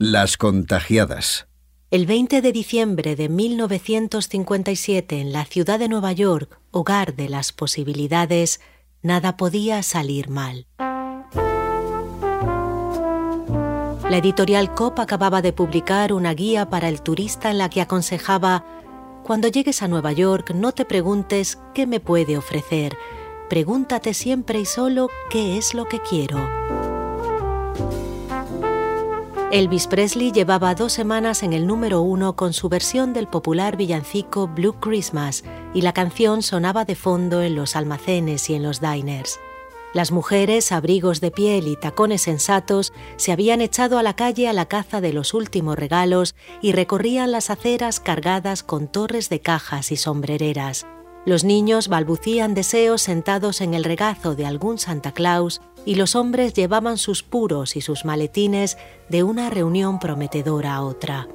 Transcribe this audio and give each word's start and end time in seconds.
Las 0.00 0.36
contagiadas. 0.36 1.48
El 1.90 2.06
20 2.06 2.40
de 2.40 2.52
diciembre 2.52 3.16
de 3.16 3.28
1957, 3.28 5.20
en 5.20 5.32
la 5.32 5.44
ciudad 5.44 5.80
de 5.80 5.88
Nueva 5.88 6.12
York, 6.12 6.60
hogar 6.70 7.16
de 7.16 7.28
las 7.28 7.50
posibilidades, 7.50 8.60
nada 9.02 9.36
podía 9.36 9.82
salir 9.82 10.28
mal. 10.28 10.68
La 14.08 14.18
editorial 14.18 14.72
COP 14.72 15.00
acababa 15.00 15.42
de 15.42 15.52
publicar 15.52 16.12
una 16.12 16.32
guía 16.32 16.70
para 16.70 16.88
el 16.88 17.02
turista 17.02 17.50
en 17.50 17.58
la 17.58 17.68
que 17.68 17.80
aconsejaba, 17.80 18.64
cuando 19.24 19.48
llegues 19.48 19.82
a 19.82 19.88
Nueva 19.88 20.12
York 20.12 20.52
no 20.54 20.70
te 20.70 20.84
preguntes 20.84 21.58
qué 21.74 21.88
me 21.88 21.98
puede 21.98 22.38
ofrecer, 22.38 22.96
pregúntate 23.50 24.14
siempre 24.14 24.60
y 24.60 24.64
solo 24.64 25.08
qué 25.28 25.58
es 25.58 25.74
lo 25.74 25.86
que 25.86 25.98
quiero. 25.98 26.87
Elvis 29.50 29.86
Presley 29.86 30.30
llevaba 30.30 30.74
dos 30.74 30.92
semanas 30.92 31.42
en 31.42 31.54
el 31.54 31.66
número 31.66 32.02
uno 32.02 32.36
con 32.36 32.52
su 32.52 32.68
versión 32.68 33.14
del 33.14 33.28
popular 33.28 33.78
villancico 33.78 34.46
Blue 34.46 34.74
Christmas 34.78 35.42
y 35.72 35.80
la 35.80 35.94
canción 35.94 36.42
sonaba 36.42 36.84
de 36.84 36.94
fondo 36.94 37.40
en 37.40 37.54
los 37.56 37.74
almacenes 37.74 38.50
y 38.50 38.54
en 38.54 38.62
los 38.62 38.82
diners. 38.82 39.40
Las 39.94 40.12
mujeres, 40.12 40.70
abrigos 40.70 41.22
de 41.22 41.30
piel 41.30 41.66
y 41.66 41.76
tacones 41.76 42.20
sensatos, 42.20 42.92
se 43.16 43.32
habían 43.32 43.62
echado 43.62 43.96
a 43.96 44.02
la 44.02 44.14
calle 44.14 44.48
a 44.48 44.52
la 44.52 44.66
caza 44.66 45.00
de 45.00 45.14
los 45.14 45.32
últimos 45.32 45.78
regalos 45.78 46.34
y 46.60 46.72
recorrían 46.72 47.32
las 47.32 47.48
aceras 47.48 48.00
cargadas 48.00 48.62
con 48.62 48.86
torres 48.86 49.30
de 49.30 49.40
cajas 49.40 49.92
y 49.92 49.96
sombrereras. 49.96 50.86
Los 51.24 51.44
niños 51.44 51.88
balbucían 51.88 52.54
deseos 52.54 53.02
sentados 53.02 53.60
en 53.62 53.74
el 53.74 53.84
regazo 53.84 54.34
de 54.34 54.46
algún 54.46 54.78
Santa 54.78 55.12
Claus 55.12 55.62
y 55.84 55.94
los 55.94 56.16
hombres 56.16 56.54
llevaban 56.54 56.98
sus 56.98 57.22
puros 57.22 57.76
y 57.76 57.80
sus 57.80 58.04
maletines 58.04 58.78
de 59.08 59.22
una 59.22 59.50
reunión 59.50 59.98
prometedora 59.98 60.74
a 60.74 60.82
otra. 60.82 61.28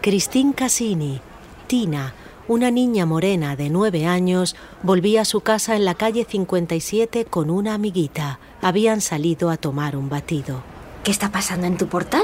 Christine 0.00 0.54
Cassini, 0.54 1.20
Tina, 1.66 2.14
una 2.48 2.70
niña 2.70 3.06
morena 3.06 3.56
de 3.56 3.70
nueve 3.70 4.06
años 4.06 4.54
volvía 4.84 5.22
a 5.22 5.24
su 5.24 5.40
casa 5.40 5.74
en 5.74 5.84
la 5.84 5.94
calle 5.94 6.24
57 6.24 7.24
con 7.24 7.50
una 7.50 7.74
amiguita. 7.74 8.38
Habían 8.62 9.00
salido 9.00 9.50
a 9.50 9.56
tomar 9.56 9.96
un 9.96 10.08
batido. 10.08 10.62
¿Qué 11.02 11.10
está 11.10 11.32
pasando 11.32 11.66
en 11.66 11.76
tu 11.76 11.88
portal? 11.88 12.22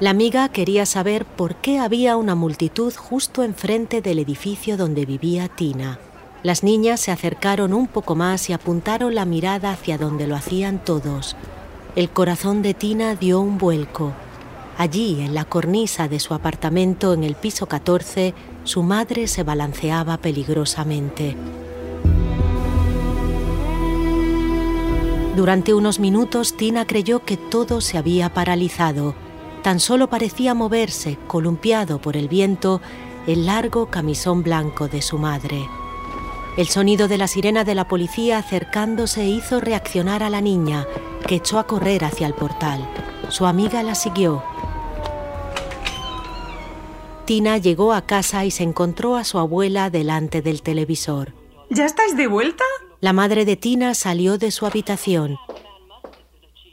La 0.00 0.10
amiga 0.10 0.48
quería 0.48 0.86
saber 0.86 1.24
por 1.24 1.54
qué 1.54 1.78
había 1.78 2.16
una 2.16 2.34
multitud 2.34 2.92
justo 2.92 3.44
enfrente 3.44 4.02
del 4.02 4.18
edificio 4.18 4.76
donde 4.76 5.06
vivía 5.06 5.46
Tina. 5.46 6.00
Las 6.42 6.64
niñas 6.64 6.98
se 6.98 7.12
acercaron 7.12 7.72
un 7.72 7.86
poco 7.86 8.16
más 8.16 8.50
y 8.50 8.52
apuntaron 8.52 9.14
la 9.14 9.24
mirada 9.24 9.70
hacia 9.70 9.96
donde 9.96 10.26
lo 10.26 10.34
hacían 10.34 10.84
todos. 10.84 11.36
El 11.94 12.10
corazón 12.10 12.60
de 12.60 12.74
Tina 12.74 13.14
dio 13.14 13.40
un 13.40 13.56
vuelco. 13.56 14.12
Allí, 14.76 15.20
en 15.20 15.32
la 15.32 15.44
cornisa 15.44 16.08
de 16.08 16.18
su 16.18 16.34
apartamento 16.34 17.14
en 17.14 17.22
el 17.22 17.36
piso 17.36 17.66
14, 17.66 18.34
su 18.64 18.82
madre 18.82 19.28
se 19.28 19.44
balanceaba 19.44 20.16
peligrosamente. 20.16 21.36
Durante 25.36 25.72
unos 25.72 26.00
minutos 26.00 26.56
Tina 26.56 26.84
creyó 26.84 27.24
que 27.24 27.36
todo 27.36 27.80
se 27.80 27.96
había 27.96 28.34
paralizado. 28.34 29.14
Tan 29.64 29.80
solo 29.80 30.10
parecía 30.10 30.52
moverse, 30.52 31.16
columpiado 31.26 31.98
por 31.98 32.18
el 32.18 32.28
viento, 32.28 32.82
el 33.26 33.46
largo 33.46 33.86
camisón 33.86 34.42
blanco 34.42 34.88
de 34.88 35.00
su 35.00 35.16
madre. 35.16 35.66
El 36.58 36.68
sonido 36.68 37.08
de 37.08 37.16
la 37.16 37.28
sirena 37.28 37.64
de 37.64 37.74
la 37.74 37.88
policía 37.88 38.36
acercándose 38.36 39.24
hizo 39.24 39.60
reaccionar 39.62 40.22
a 40.22 40.28
la 40.28 40.42
niña, 40.42 40.86
que 41.26 41.36
echó 41.36 41.58
a 41.58 41.66
correr 41.66 42.04
hacia 42.04 42.26
el 42.26 42.34
portal. 42.34 42.86
Su 43.30 43.46
amiga 43.46 43.82
la 43.82 43.94
siguió. 43.94 44.42
Tina 47.24 47.56
llegó 47.56 47.94
a 47.94 48.02
casa 48.02 48.44
y 48.44 48.50
se 48.50 48.64
encontró 48.64 49.16
a 49.16 49.24
su 49.24 49.38
abuela 49.38 49.88
delante 49.88 50.42
del 50.42 50.60
televisor. 50.60 51.32
¿Ya 51.70 51.86
estáis 51.86 52.14
de 52.18 52.26
vuelta? 52.26 52.64
La 53.00 53.14
madre 53.14 53.46
de 53.46 53.56
Tina 53.56 53.94
salió 53.94 54.36
de 54.36 54.50
su 54.50 54.66
habitación. 54.66 55.38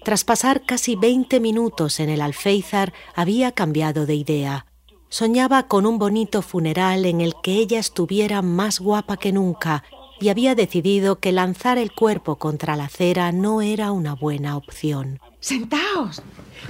Tras 0.03 0.23
pasar 0.23 0.63
casi 0.65 0.95
20 0.95 1.39
minutos 1.39 1.99
en 1.99 2.09
el 2.09 2.21
alféizar, 2.21 2.91
había 3.15 3.51
cambiado 3.51 4.05
de 4.05 4.15
idea. 4.15 4.65
Soñaba 5.09 5.67
con 5.67 5.85
un 5.85 5.99
bonito 5.99 6.41
funeral 6.41 7.05
en 7.05 7.21
el 7.21 7.35
que 7.43 7.55
ella 7.55 7.79
estuviera 7.79 8.41
más 8.41 8.79
guapa 8.79 9.17
que 9.17 9.31
nunca 9.31 9.83
y 10.19 10.29
había 10.29 10.55
decidido 10.55 11.19
que 11.19 11.31
lanzar 11.31 11.77
el 11.77 11.91
cuerpo 11.91 12.37
contra 12.37 12.75
la 12.75 12.85
acera 12.85 13.31
no 13.31 13.61
era 13.61 13.91
una 13.91 14.15
buena 14.15 14.57
opción. 14.57 15.19
Sentaos. 15.39 16.21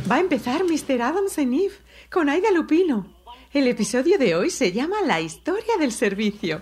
Va 0.09 0.15
a 0.15 0.19
empezar 0.19 0.63
Mr. 0.63 1.01
Adams 1.01 1.37
en 1.37 1.53
Eve 1.53 1.75
con 2.11 2.29
Aida 2.29 2.51
Lupino. 2.51 3.05
El 3.53 3.67
episodio 3.67 4.17
de 4.17 4.35
hoy 4.35 4.49
se 4.49 4.71
llama 4.71 4.97
La 5.05 5.21
historia 5.21 5.77
del 5.79 5.91
servicio. 5.91 6.61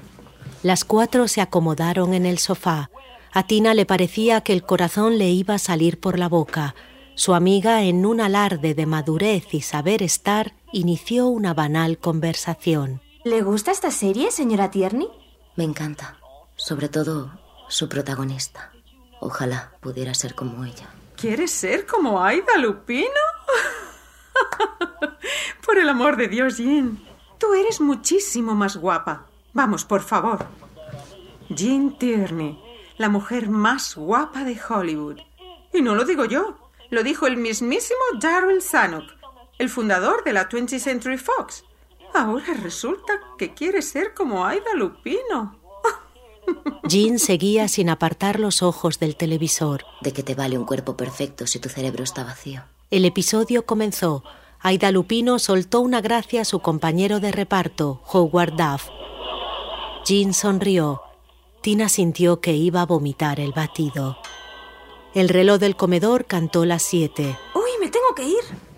Las 0.62 0.84
cuatro 0.84 1.28
se 1.28 1.42
acomodaron 1.42 2.14
en 2.14 2.26
el 2.26 2.38
sofá. 2.40 2.90
A 3.32 3.44
Tina 3.44 3.74
le 3.74 3.86
parecía 3.86 4.42
que 4.42 4.54
el 4.54 4.64
corazón 4.64 5.18
le 5.18 5.30
iba 5.30 5.56
a 5.56 5.60
salir 5.60 6.00
por 6.00 6.18
la 6.18 6.28
boca. 6.28 6.76
Su 7.16 7.34
amiga, 7.34 7.84
en 7.84 8.06
un 8.06 8.22
alarde 8.22 8.74
de 8.74 8.86
madurez 8.86 9.54
y 9.54 9.62
saber 9.62 10.02
estar, 10.02 10.54
inició 10.72 11.28
una 11.28 11.54
banal 11.54 12.00
conversación. 12.00 13.02
¿Le 13.24 13.42
gusta 13.42 13.72
esta 13.72 13.92
serie, 13.92 14.32
señora 14.32 14.72
Tierney? 14.72 15.10
Me 15.56 15.64
encanta. 15.64 16.18
Sobre 16.56 16.90
todo 16.90 17.32
su 17.68 17.88
protagonista. 17.88 18.72
Ojalá 19.20 19.74
pudiera 19.82 20.14
ser 20.14 20.34
como 20.34 20.64
ella. 20.64 20.90
¿Quieres 21.16 21.52
ser 21.52 21.86
como 21.86 22.24
Aida 22.24 22.58
Lupino? 22.58 23.10
por 25.66 25.78
el 25.78 25.90
amor 25.90 26.18
de 26.18 26.30
Dios, 26.30 26.58
Jean. 26.58 27.00
Tú 27.38 27.54
eres 27.54 27.82
muchísimo 27.82 28.56
más 28.56 28.78
guapa. 28.78 29.26
Vamos, 29.54 29.84
por 29.84 30.02
favor. 30.02 30.46
Jean 31.50 31.98
Tierney, 31.98 32.58
la 33.00 33.08
mujer 33.08 33.50
más 33.50 33.96
guapa 33.96 34.44
de 34.44 34.60
Hollywood. 34.62 35.20
Y 35.74 35.82
no 35.82 35.96
lo 35.96 36.04
digo 36.04 36.26
yo, 36.26 36.58
lo 36.90 37.02
dijo 37.02 37.28
el 37.28 37.38
mismísimo 37.38 38.00
Darrell 38.20 38.62
Zanuck, 38.62 39.06
el 39.58 39.70
fundador 39.70 40.26
de 40.26 40.34
la 40.34 40.50
20th 40.50 40.80
Century 40.80 41.18
Fox. 41.18 41.64
Ahora 42.14 42.54
resulta 42.62 43.14
que 43.38 43.54
quiere 43.54 43.82
ser 43.82 44.14
como 44.14 44.46
Aida 44.46 44.74
Lupino. 44.76 45.58
Jean 46.84 47.20
seguía 47.20 47.70
sin 47.70 47.90
apartar 47.90 48.38
los 48.38 48.62
ojos 48.62 49.00
del 49.00 49.16
televisor. 49.16 49.86
¿De 50.02 50.12
qué 50.12 50.22
te 50.22 50.36
vale 50.36 50.58
un 50.58 50.66
cuerpo 50.66 50.98
perfecto 50.98 51.48
si 51.48 51.60
tu 51.60 51.70
cerebro 51.70 52.04
está 52.04 52.26
vacío? 52.26 52.64
El 52.92 53.06
episodio 53.06 53.66
comenzó. 53.66 54.26
Aida 54.60 54.92
Lupino 54.92 55.40
soltó 55.40 55.80
una 55.80 56.02
gracia 56.02 56.42
a 56.42 56.46
su 56.46 56.60
compañero 56.60 57.22
de 57.22 57.32
reparto, 57.32 58.02
Howard 58.12 58.58
Duff. 58.58 58.90
Jean 60.04 60.34
sonrió. 60.34 61.09
Tina 61.62 61.90
sintió 61.90 62.40
que 62.40 62.54
iba 62.54 62.82
a 62.82 62.86
vomitar 62.86 63.40
el 63.40 63.52
batido. 63.52 64.18
El 65.14 65.28
reloj 65.28 65.60
del 65.60 65.76
comedor 65.76 66.26
cantó 66.26 66.66
las 66.66 66.84
siete. 66.84 67.38
¡Uy, 67.54 67.72
me 67.82 67.90
tengo 67.90 68.16
que 68.16 68.24
ir! 68.24 68.70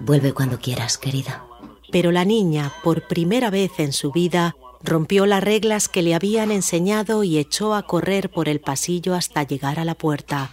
Vuelve 0.00 0.32
cuando 0.32 0.58
quieras, 0.58 0.98
querida. 0.98 1.44
Pero 1.90 2.12
la 2.12 2.24
niña, 2.24 2.72
por 2.82 3.06
primera 3.06 3.50
vez 3.50 3.72
en 3.78 3.92
su 3.92 4.10
vida, 4.12 4.56
rompió 4.82 5.26
las 5.26 5.42
reglas 5.42 5.88
que 5.88 6.02
le 6.02 6.14
habían 6.14 6.50
enseñado 6.50 7.24
y 7.24 7.38
echó 7.38 7.74
a 7.74 7.82
correr 7.82 8.30
por 8.30 8.48
el 8.48 8.60
pasillo 8.60 9.14
hasta 9.14 9.42
llegar 9.42 9.78
a 9.78 9.84
la 9.84 9.94
puerta. 9.94 10.50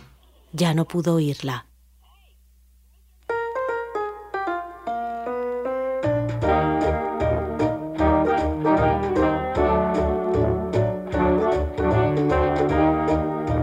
Ya 0.53 0.73
no 0.73 0.85
pudo 0.85 1.15
oírla. 1.15 1.67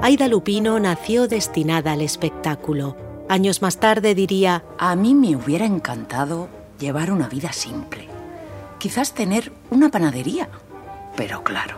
Aida 0.08 0.26
Lupino 0.26 0.80
nació 0.80 1.28
destinada 1.28 1.92
al 1.92 2.00
espectáculo. 2.00 2.96
Años 3.28 3.60
más 3.60 3.76
tarde 3.76 4.14
diría, 4.14 4.64
A 4.78 4.96
mí 4.96 5.14
me 5.14 5.36
hubiera 5.36 5.66
encantado 5.66 6.48
llevar 6.80 7.12
una 7.12 7.28
vida 7.28 7.52
simple. 7.52 8.08
Quizás 8.78 9.12
tener 9.12 9.52
una 9.68 9.90
panadería. 9.90 10.48
Pero 11.14 11.44
claro, 11.44 11.76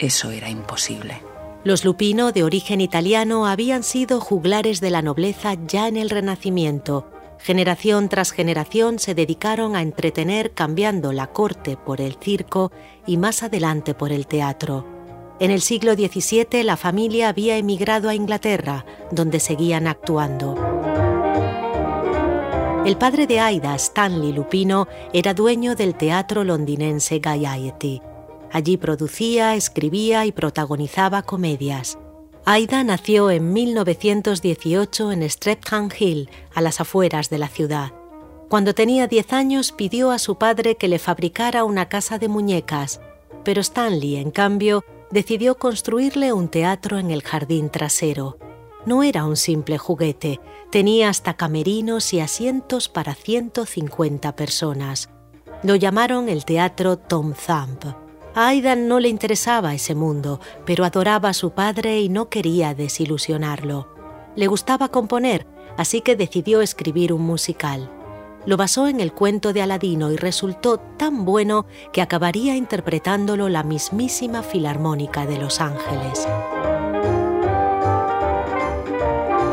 eso 0.00 0.32
era 0.32 0.50
imposible. 0.50 1.22
Los 1.62 1.84
Lupino, 1.84 2.32
de 2.32 2.42
origen 2.42 2.80
italiano, 2.80 3.46
habían 3.46 3.84
sido 3.84 4.20
juglares 4.20 4.80
de 4.80 4.90
la 4.90 5.02
nobleza 5.02 5.54
ya 5.68 5.86
en 5.86 5.98
el 5.98 6.10
Renacimiento. 6.10 7.08
Generación 7.38 8.08
tras 8.08 8.32
generación 8.32 8.98
se 8.98 9.14
dedicaron 9.14 9.76
a 9.76 9.82
entretener 9.82 10.50
cambiando 10.50 11.12
la 11.12 11.28
corte 11.28 11.76
por 11.76 12.00
el 12.00 12.16
circo 12.20 12.72
y 13.06 13.18
más 13.18 13.44
adelante 13.44 13.94
por 13.94 14.10
el 14.10 14.26
teatro. 14.26 14.95
En 15.38 15.50
el 15.50 15.60
siglo 15.60 15.94
XVII 15.94 16.62
la 16.62 16.78
familia 16.78 17.28
había 17.28 17.58
emigrado 17.58 18.08
a 18.08 18.14
Inglaterra, 18.14 18.86
donde 19.10 19.38
seguían 19.38 19.86
actuando. 19.86 20.54
El 22.86 22.96
padre 22.96 23.26
de 23.26 23.40
Aida, 23.40 23.74
Stanley 23.74 24.32
Lupino, 24.32 24.88
era 25.12 25.34
dueño 25.34 25.74
del 25.74 25.94
teatro 25.94 26.42
londinense 26.42 27.18
Gaiety. 27.18 28.00
Allí 28.50 28.78
producía, 28.78 29.56
escribía 29.56 30.24
y 30.24 30.32
protagonizaba 30.32 31.22
comedias. 31.22 31.98
Aida 32.46 32.82
nació 32.82 33.30
en 33.30 33.52
1918 33.52 35.12
en 35.12 35.28
Strepham 35.28 35.90
Hill, 35.98 36.30
a 36.54 36.62
las 36.62 36.80
afueras 36.80 37.28
de 37.28 37.38
la 37.38 37.48
ciudad. 37.48 37.92
Cuando 38.48 38.72
tenía 38.72 39.06
10 39.06 39.32
años 39.32 39.72
pidió 39.72 40.12
a 40.12 40.18
su 40.18 40.36
padre 40.36 40.76
que 40.76 40.88
le 40.88 40.98
fabricara 40.98 41.64
una 41.64 41.88
casa 41.88 42.18
de 42.18 42.28
muñecas, 42.28 43.00
pero 43.44 43.60
Stanley, 43.60 44.16
en 44.16 44.30
cambio, 44.30 44.84
decidió 45.10 45.56
construirle 45.56 46.32
un 46.32 46.48
teatro 46.48 46.98
en 46.98 47.10
el 47.10 47.22
jardín 47.22 47.70
trasero. 47.70 48.38
No 48.84 49.02
era 49.02 49.24
un 49.24 49.36
simple 49.36 49.78
juguete, 49.78 50.40
tenía 50.70 51.08
hasta 51.08 51.34
camerinos 51.34 52.12
y 52.14 52.20
asientos 52.20 52.88
para 52.88 53.14
150 53.14 54.36
personas. 54.36 55.10
Lo 55.62 55.74
llamaron 55.74 56.28
el 56.28 56.44
Teatro 56.44 56.96
Tom 56.96 57.34
Thumb. 57.34 57.94
A 58.34 58.48
Aidan 58.48 58.86
no 58.86 59.00
le 59.00 59.08
interesaba 59.08 59.74
ese 59.74 59.94
mundo, 59.94 60.40
pero 60.64 60.84
adoraba 60.84 61.30
a 61.30 61.34
su 61.34 61.50
padre 61.50 62.00
y 62.00 62.08
no 62.08 62.28
quería 62.28 62.74
desilusionarlo. 62.74 63.88
Le 64.36 64.46
gustaba 64.46 64.90
componer, 64.90 65.46
así 65.78 66.02
que 66.02 66.14
decidió 66.14 66.60
escribir 66.60 67.12
un 67.12 67.22
musical. 67.22 67.90
Lo 68.46 68.56
basó 68.56 68.86
en 68.86 69.00
el 69.00 69.12
cuento 69.12 69.52
de 69.52 69.60
Aladino 69.60 70.12
y 70.12 70.16
resultó 70.16 70.78
tan 70.78 71.24
bueno 71.24 71.66
que 71.92 72.00
acabaría 72.00 72.56
interpretándolo 72.56 73.48
la 73.48 73.64
mismísima 73.64 74.44
Filarmónica 74.44 75.26
de 75.26 75.36
Los 75.36 75.60
Ángeles. 75.60 76.26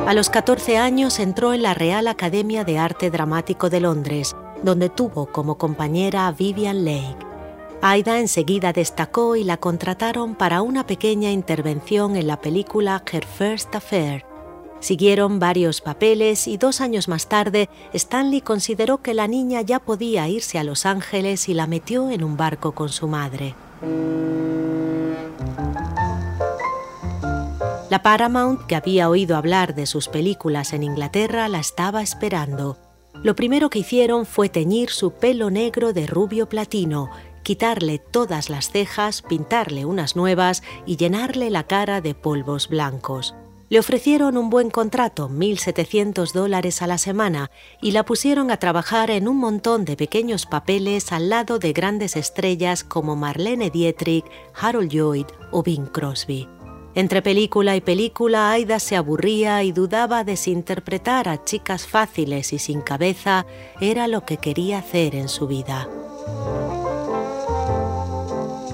A 0.05 0.13
los 0.13 0.29
14 0.29 0.77
años 0.77 1.19
entró 1.19 1.53
en 1.53 1.63
la 1.63 1.73
Real 1.73 2.07
Academia 2.07 2.63
de 2.63 2.77
Arte 2.77 3.09
Dramático 3.09 3.71
de 3.71 3.79
Londres, 3.79 4.35
donde 4.61 4.89
tuvo 4.89 5.25
como 5.25 5.57
compañera 5.57 6.27
a 6.27 6.31
Vivian 6.31 6.85
Lake. 6.85 7.17
Aida 7.81 8.19
enseguida 8.19 8.73
destacó 8.73 9.35
y 9.35 9.43
la 9.43 9.57
contrataron 9.57 10.35
para 10.35 10.61
una 10.61 10.85
pequeña 10.85 11.31
intervención 11.31 12.15
en 12.15 12.27
la 12.27 12.39
película 12.39 13.03
Her 13.11 13.25
First 13.25 13.73
Affair. 13.75 14.32
Siguieron 14.83 15.39
varios 15.39 15.79
papeles 15.79 16.45
y 16.45 16.57
dos 16.57 16.81
años 16.81 17.07
más 17.07 17.29
tarde 17.29 17.69
Stanley 17.93 18.41
consideró 18.41 19.01
que 19.01 19.13
la 19.13 19.29
niña 19.29 19.61
ya 19.61 19.79
podía 19.79 20.27
irse 20.27 20.59
a 20.59 20.65
Los 20.65 20.85
Ángeles 20.85 21.47
y 21.47 21.53
la 21.53 21.67
metió 21.67 22.11
en 22.11 22.21
un 22.21 22.35
barco 22.35 22.73
con 22.73 22.89
su 22.89 23.07
madre. 23.07 23.55
La 27.89 28.03
Paramount, 28.03 28.65
que 28.65 28.75
había 28.75 29.09
oído 29.09 29.37
hablar 29.37 29.73
de 29.73 29.85
sus 29.85 30.09
películas 30.09 30.73
en 30.73 30.83
Inglaterra, 30.83 31.47
la 31.47 31.59
estaba 31.59 32.01
esperando. 32.01 32.77
Lo 33.23 33.37
primero 33.37 33.69
que 33.69 33.79
hicieron 33.79 34.25
fue 34.25 34.49
teñir 34.49 34.89
su 34.89 35.11
pelo 35.11 35.49
negro 35.49 35.93
de 35.93 36.07
rubio 36.07 36.49
platino 36.49 37.09
quitarle 37.41 37.99
todas 37.99 38.49
las 38.49 38.69
cejas, 38.69 39.21
pintarle 39.21 39.85
unas 39.85 40.17
nuevas 40.17 40.63
y 40.85 40.97
llenarle 40.97 41.49
la 41.51 41.63
cara 41.63 42.01
de 42.01 42.15
polvos 42.15 42.67
blancos. 42.69 43.35
Le 43.73 43.79
ofrecieron 43.79 44.37
un 44.37 44.51
buen 44.51 44.69
contrato, 44.69 45.29
1.700 45.29 46.31
dólares 46.31 46.83
a 46.83 46.85
la 46.85 46.99
semana, 46.99 47.49
y 47.81 47.89
la 47.89 48.05
pusieron 48.05 48.51
a 48.51 48.57
trabajar 48.57 49.09
en 49.09 49.27
un 49.27 49.37
montón 49.37 49.83
de 49.83 49.97
pequeños 49.97 50.45
papeles 50.45 51.11
al 51.11 51.29
lado 51.29 51.57
de 51.57 51.73
grandes 51.73 52.15
estrellas 52.15 52.83
como 52.83 53.15
Marlene 53.15 53.71
Dietrich, 53.71 54.25
Harold 54.53 54.91
Lloyd 54.91 55.25
o 55.49 55.63
Bing 55.63 55.87
Crosby. 55.87 56.47
Entre 56.93 57.23
película 57.23 57.75
y 57.75 57.81
película, 57.81 58.51
Aida 58.51 58.77
se 58.77 58.95
aburría 58.95 59.63
y 59.63 59.71
dudaba 59.71 60.23
de 60.23 60.37
si 60.37 60.51
interpretar 60.51 61.27
a 61.27 61.43
chicas 61.43 61.87
fáciles 61.87 62.53
y 62.53 62.59
sin 62.59 62.79
cabeza 62.79 63.47
era 63.81 64.07
lo 64.07 64.23
que 64.23 64.37
quería 64.37 64.77
hacer 64.77 65.15
en 65.15 65.27
su 65.27 65.47
vida. 65.47 65.89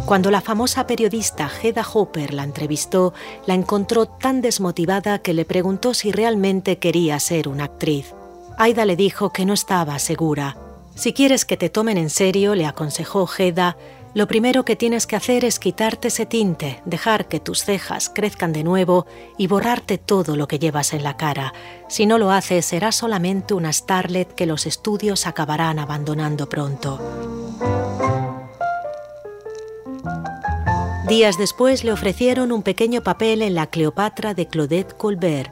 Cuando 0.09 0.31
la 0.31 0.41
famosa 0.41 0.88
periodista 0.88 1.51
Hedda 1.61 1.85
Hopper 1.94 2.33
la 2.33 2.44
entrevistó, 2.44 3.13
la 3.45 3.53
encontró 3.53 4.07
tan 4.07 4.41
desmotivada 4.41 5.19
que 5.19 5.35
le 5.35 5.45
preguntó 5.45 5.94
si 5.94 6.11
realmente 6.11 6.79
quería 6.79 7.19
ser 7.19 7.47
una 7.47 7.65
actriz. 7.65 8.15
Aida 8.57 8.85
le 8.85 8.95
dijo 8.95 9.31
que 9.31 9.45
no 9.45 9.53
estaba 9.53 10.00
segura. 10.00 10.57
Si 10.95 11.13
quieres 11.13 11.45
que 11.45 11.57
te 11.57 11.69
tomen 11.69 12.00
en 12.00 12.09
serio, 12.09 12.56
le 12.56 12.65
aconsejó 12.65 13.29
Hedda, 13.38 13.77
lo 14.15 14.25
primero 14.25 14.65
que 14.65 14.75
tienes 14.75 15.06
que 15.06 15.15
hacer 15.15 15.45
es 15.45 15.59
quitarte 15.59 16.07
ese 16.07 16.25
tinte, 16.25 16.81
dejar 16.85 17.27
que 17.27 17.39
tus 17.39 17.63
cejas 17.63 18.09
crezcan 18.09 18.51
de 18.51 18.63
nuevo 18.63 19.05
y 19.38 19.45
borrarte 19.45 20.00
todo 20.00 20.35
lo 20.35 20.47
que 20.47 20.57
llevas 20.57 20.94
en 20.94 21.03
la 21.03 21.17
cara. 21.17 21.53
Si 21.88 22.07
no 22.07 22.17
lo 22.17 22.31
haces, 22.31 22.65
serás 22.65 22.95
solamente 22.95 23.53
una 23.53 23.71
starlet 23.71 24.33
que 24.33 24.47
los 24.47 24.65
estudios 24.65 25.27
acabarán 25.27 25.77
abandonando 25.77 26.50
pronto. 26.50 27.19
Días 31.09 31.39
después 31.39 31.83
le 31.83 31.91
ofrecieron 31.91 32.51
un 32.51 32.61
pequeño 32.61 33.01
papel 33.01 33.41
en 33.41 33.56
la 33.56 33.65
Cleopatra 33.65 34.35
de 34.35 34.47
Claudette 34.47 34.95
Colbert. 34.95 35.51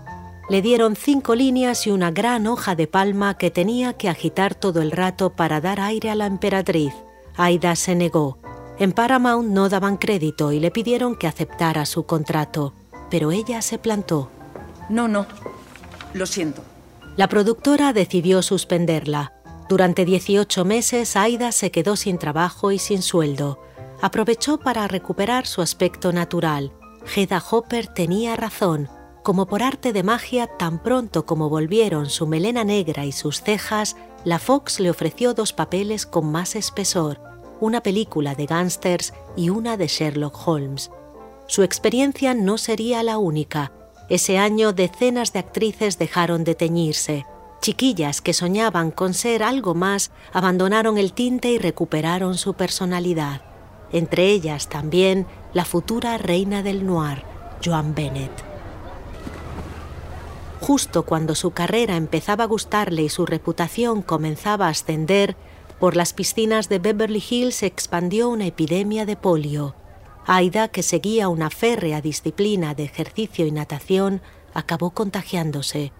Le 0.49 0.61
dieron 0.61 0.95
cinco 0.95 1.33
líneas 1.33 1.87
y 1.87 1.89
una 1.89 2.11
gran 2.11 2.45
hoja 2.45 2.75
de 2.75 2.85
palma 2.85 3.39
que 3.39 3.49
tenía 3.49 3.93
que 3.93 4.07
agitar 4.07 4.53
todo 4.53 4.83
el 4.83 4.91
rato 4.91 5.31
para 5.31 5.59
dar 5.59 5.79
aire 5.79 6.11
a 6.11 6.15
la 6.15 6.27
emperatriz. 6.27 6.93
Aida 7.35 7.75
se 7.75 7.95
negó. 7.95 8.37
En 8.77 8.91
Paramount 8.91 9.49
no 9.49 9.67
daban 9.67 9.97
crédito 9.97 10.51
y 10.51 10.59
le 10.59 10.69
pidieron 10.69 11.15
que 11.15 11.25
aceptara 11.25 11.87
su 11.87 12.05
contrato, 12.05 12.75
pero 13.09 13.31
ella 13.31 13.63
se 13.63 13.79
plantó. 13.79 14.29
No, 14.89 15.07
no, 15.07 15.25
lo 16.13 16.27
siento. 16.27 16.61
La 17.15 17.27
productora 17.27 17.93
decidió 17.93 18.43
suspenderla. 18.43 19.33
Durante 19.69 20.05
18 20.05 20.65
meses 20.65 21.15
Aida 21.15 21.51
se 21.51 21.71
quedó 21.71 21.95
sin 21.95 22.19
trabajo 22.19 22.71
y 22.71 22.77
sin 22.77 23.01
sueldo 23.01 23.57
aprovechó 24.01 24.57
para 24.57 24.87
recuperar 24.87 25.47
su 25.47 25.61
aspecto 25.61 26.11
natural. 26.11 26.71
Hedda 27.15 27.43
Hopper 27.49 27.87
tenía 27.87 28.35
razón. 28.35 28.89
Como 29.23 29.45
por 29.45 29.63
arte 29.63 29.91
de 29.91 30.03
magia, 30.03 30.47
tan 30.47 30.81
pronto 30.81 31.25
como 31.25 31.49
volvieron 31.49 32.09
su 32.09 32.27
melena 32.27 32.63
negra 32.63 33.05
y 33.05 33.11
sus 33.11 33.41
cejas, 33.41 33.97
la 34.23 34.39
Fox 34.39 34.79
le 34.79 34.89
ofreció 34.89 35.33
dos 35.33 35.53
papeles 35.53 36.05
con 36.05 36.31
más 36.31 36.55
espesor, 36.55 37.19
una 37.59 37.81
película 37.81 38.35
de 38.35 38.45
gángsters 38.45 39.13
y 39.35 39.49
una 39.49 39.77
de 39.77 39.87
Sherlock 39.87 40.47
Holmes. 40.47 40.91
Su 41.47 41.63
experiencia 41.63 42.33
no 42.33 42.57
sería 42.57 43.03
la 43.03 43.17
única. 43.17 43.71
Ese 44.09 44.37
año 44.37 44.73
decenas 44.73 45.33
de 45.33 45.39
actrices 45.39 45.97
dejaron 45.97 46.43
de 46.43 46.55
teñirse. 46.55 47.25
Chiquillas 47.61 48.21
que 48.21 48.33
soñaban 48.33 48.91
con 48.91 49.13
ser 49.13 49.43
algo 49.43 49.73
más 49.73 50.11
abandonaron 50.31 50.97
el 50.97 51.11
tinte 51.11 51.49
y 51.49 51.57
recuperaron 51.57 52.37
su 52.37 52.53
personalidad 52.53 53.41
entre 53.91 54.27
ellas 54.27 54.69
también 54.69 55.25
la 55.53 55.65
futura 55.65 56.17
reina 56.17 56.63
del 56.63 56.85
noir, 56.85 57.23
Joan 57.63 57.95
Bennett. 57.95 58.31
Justo 60.59 61.03
cuando 61.03 61.35
su 61.35 61.51
carrera 61.51 61.95
empezaba 61.95 62.43
a 62.43 62.47
gustarle 62.47 63.03
y 63.03 63.09
su 63.09 63.25
reputación 63.25 64.01
comenzaba 64.01 64.67
a 64.67 64.69
ascender, 64.71 65.35
por 65.79 65.95
las 65.95 66.13
piscinas 66.13 66.69
de 66.69 66.79
Beverly 66.79 67.23
Hills 67.27 67.55
se 67.55 67.67
expandió 67.67 68.29
una 68.29 68.47
epidemia 68.47 69.05
de 69.05 69.15
polio. 69.15 69.75
Aida, 70.25 70.67
que 70.67 70.83
seguía 70.83 71.29
una 71.29 71.49
férrea 71.49 72.01
disciplina 72.01 72.73
de 72.73 72.83
ejercicio 72.83 73.45
y 73.45 73.51
natación, 73.51 74.21
acabó 74.53 74.91
contagiándose. 74.91 75.93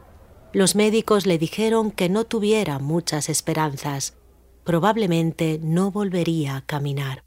Los 0.51 0.75
médicos 0.75 1.25
le 1.25 1.37
dijeron 1.37 1.91
que 1.91 2.09
no 2.09 2.23
tuviera 2.23 2.79
muchas 2.79 3.29
esperanzas. 3.29 4.15
Probablemente 4.63 5.59
no 5.61 5.91
volvería 5.91 6.57
a 6.57 6.61
caminar. 6.61 7.26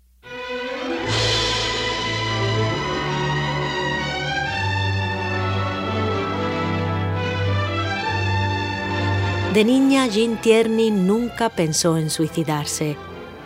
De 9.55 9.65
niña, 9.65 10.07
Jean 10.07 10.41
Tierney 10.41 10.93
nunca 10.93 11.49
pensó 11.49 11.99
en 11.99 12.09
suicidarse. 12.09 12.97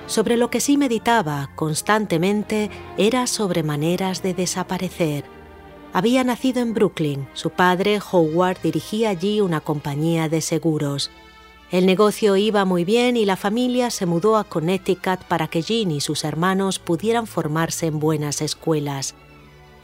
Sobre 0.07 0.37
lo 0.37 0.51
que 0.51 0.61
sí 0.61 0.77
meditaba 0.77 1.49
constantemente 1.55 2.69
era 2.99 3.27
sobre 3.27 3.63
maneras 3.63 4.23
de 4.23 4.35
desaparecer. 4.35 5.25
Había 5.95 6.23
nacido 6.23 6.61
en 6.61 6.75
Brooklyn. 6.75 7.27
Su 7.33 7.49
padre, 7.49 8.01
Howard, 8.13 8.59
dirigía 8.63 9.09
allí 9.09 9.41
una 9.41 9.63
compañía 9.63 10.29
de 10.29 10.43
seguros. 10.43 11.11
El 11.71 11.87
negocio 11.87 12.37
iba 12.37 12.67
muy 12.67 12.85
bien 12.85 13.17
y 13.17 13.25
la 13.25 13.37
familia 13.37 13.91
se 13.91 14.05
mudó 14.05 14.37
a 14.37 14.45
Connecticut 14.45 15.25
para 15.27 15.49
que 15.49 15.63
Jean 15.63 15.91
y 15.91 16.03
sus 16.03 16.25
hermanos 16.25 16.79
pudieran 16.79 17.27
formarse 17.27 17.87
en 17.87 17.99
buenas 17.99 18.43
escuelas. 18.43 19.15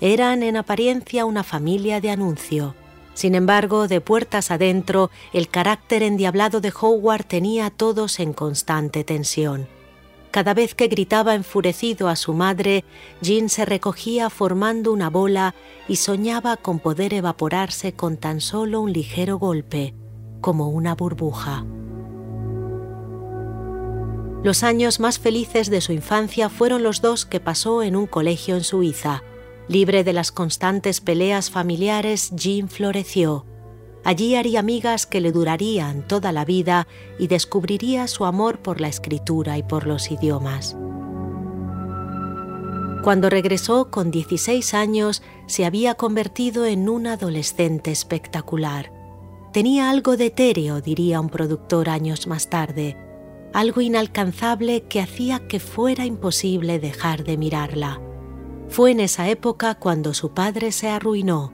Eran 0.02 0.42
en 0.42 0.58
apariencia 0.58 1.24
una 1.24 1.44
familia 1.44 2.02
de 2.02 2.10
anuncio. 2.10 2.74
Sin 3.14 3.34
embargo, 3.34 3.88
de 3.88 4.00
puertas 4.00 4.50
adentro, 4.50 5.10
el 5.32 5.48
carácter 5.48 6.02
endiablado 6.02 6.60
de 6.60 6.72
Howard 6.80 7.24
tenía 7.24 7.66
a 7.66 7.70
todos 7.70 8.20
en 8.20 8.32
constante 8.32 9.04
tensión. 9.04 9.68
Cada 10.30 10.54
vez 10.54 10.76
que 10.76 10.86
gritaba 10.86 11.34
enfurecido 11.34 12.08
a 12.08 12.14
su 12.14 12.34
madre, 12.34 12.84
Jean 13.20 13.48
se 13.48 13.64
recogía 13.64 14.30
formando 14.30 14.92
una 14.92 15.10
bola 15.10 15.56
y 15.88 15.96
soñaba 15.96 16.56
con 16.56 16.78
poder 16.78 17.14
evaporarse 17.14 17.94
con 17.94 18.16
tan 18.16 18.40
solo 18.40 18.80
un 18.80 18.92
ligero 18.92 19.38
golpe, 19.38 19.92
como 20.40 20.68
una 20.68 20.94
burbuja. 20.94 21.64
Los 24.44 24.62
años 24.62 25.00
más 25.00 25.18
felices 25.18 25.68
de 25.68 25.80
su 25.80 25.92
infancia 25.92 26.48
fueron 26.48 26.82
los 26.82 27.02
dos 27.02 27.26
que 27.26 27.40
pasó 27.40 27.82
en 27.82 27.96
un 27.96 28.06
colegio 28.06 28.56
en 28.56 28.64
Suiza, 28.64 29.22
Libre 29.70 30.02
de 30.02 30.12
las 30.12 30.32
constantes 30.32 31.00
peleas 31.00 31.48
familiares, 31.48 32.32
Jean 32.34 32.68
floreció. 32.68 33.46
Allí 34.02 34.34
haría 34.34 34.58
amigas 34.58 35.06
que 35.06 35.20
le 35.20 35.30
durarían 35.30 36.08
toda 36.08 36.32
la 36.32 36.44
vida 36.44 36.88
y 37.20 37.28
descubriría 37.28 38.08
su 38.08 38.24
amor 38.24 38.58
por 38.58 38.80
la 38.80 38.88
escritura 38.88 39.58
y 39.58 39.62
por 39.62 39.86
los 39.86 40.10
idiomas. 40.10 40.76
Cuando 43.04 43.30
regresó 43.30 43.92
con 43.92 44.10
16 44.10 44.74
años, 44.74 45.22
se 45.46 45.64
había 45.64 45.94
convertido 45.94 46.66
en 46.66 46.88
un 46.88 47.06
adolescente 47.06 47.92
espectacular. 47.92 48.92
Tenía 49.52 49.88
algo 49.88 50.16
de 50.16 50.26
etéreo, 50.26 50.80
diría 50.80 51.20
un 51.20 51.28
productor 51.28 51.90
años 51.90 52.26
más 52.26 52.50
tarde, 52.50 52.96
algo 53.52 53.82
inalcanzable 53.82 54.82
que 54.88 55.00
hacía 55.00 55.46
que 55.46 55.60
fuera 55.60 56.06
imposible 56.06 56.80
dejar 56.80 57.22
de 57.22 57.36
mirarla. 57.36 58.00
Fue 58.70 58.92
en 58.92 59.00
esa 59.00 59.28
época 59.28 59.74
cuando 59.74 60.14
su 60.14 60.30
padre 60.30 60.70
se 60.70 60.88
arruinó. 60.88 61.52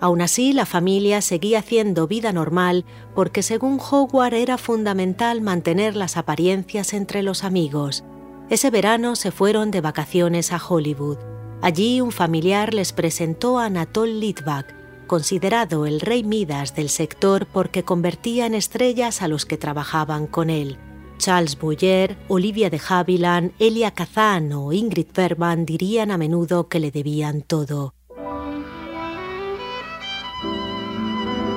Aún 0.00 0.22
así, 0.22 0.54
la 0.54 0.64
familia 0.64 1.20
seguía 1.20 1.58
haciendo 1.58 2.06
vida 2.06 2.32
normal 2.32 2.86
porque 3.14 3.42
según 3.42 3.78
Howard 3.78 4.34
era 4.34 4.56
fundamental 4.56 5.42
mantener 5.42 5.94
las 5.94 6.16
apariencias 6.16 6.94
entre 6.94 7.22
los 7.22 7.44
amigos. 7.44 8.02
Ese 8.48 8.70
verano 8.70 9.14
se 9.14 9.30
fueron 9.30 9.70
de 9.70 9.82
vacaciones 9.82 10.52
a 10.52 10.60
Hollywood. 10.66 11.18
Allí 11.60 12.00
un 12.00 12.12
familiar 12.12 12.74
les 12.74 12.92
presentó 12.92 13.58
a 13.58 13.66
Anatole 13.66 14.14
Litvak, 14.14 14.74
considerado 15.06 15.86
el 15.86 16.00
rey 16.00 16.24
Midas 16.24 16.74
del 16.74 16.88
sector 16.88 17.46
porque 17.46 17.84
convertía 17.84 18.46
en 18.46 18.54
estrellas 18.54 19.22
a 19.22 19.28
los 19.28 19.44
que 19.46 19.58
trabajaban 19.58 20.26
con 20.26 20.50
él. 20.50 20.78
Charles 21.18 21.58
Boyer, 21.58 22.16
Olivia 22.28 22.70
de 22.70 22.80
Havilland, 22.86 23.52
Elia 23.58 23.92
Kazan 23.92 24.52
o 24.52 24.72
Ingrid 24.72 25.08
Bergman 25.14 25.64
dirían 25.64 26.10
a 26.10 26.18
menudo 26.18 26.68
que 26.68 26.80
le 26.80 26.90
debían 26.90 27.42
todo. 27.42 27.94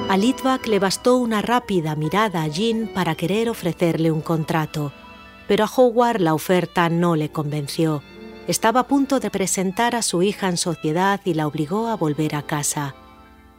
A 0.09 0.15
Litvak 0.15 0.67
le 0.67 0.79
bastó 0.79 1.17
una 1.17 1.41
rápida 1.41 1.95
mirada 1.95 2.43
a 2.43 2.47
Jean 2.47 2.89
para 2.93 3.15
querer 3.15 3.49
ofrecerle 3.49 4.09
un 4.09 4.21
contrato, 4.21 4.93
pero 5.49 5.65
a 5.65 5.69
Howard 5.75 6.21
la 6.21 6.33
oferta 6.33 6.87
no 6.87 7.17
le 7.17 7.29
convenció. 7.29 8.01
Estaba 8.47 8.81
a 8.81 8.87
punto 8.87 9.19
de 9.19 9.29
presentar 9.29 9.95
a 9.95 10.01
su 10.01 10.23
hija 10.23 10.47
en 10.47 10.55
sociedad 10.55 11.19
y 11.25 11.33
la 11.33 11.45
obligó 11.45 11.87
a 11.87 11.97
volver 11.97 12.35
a 12.35 12.43
casa. 12.43 12.95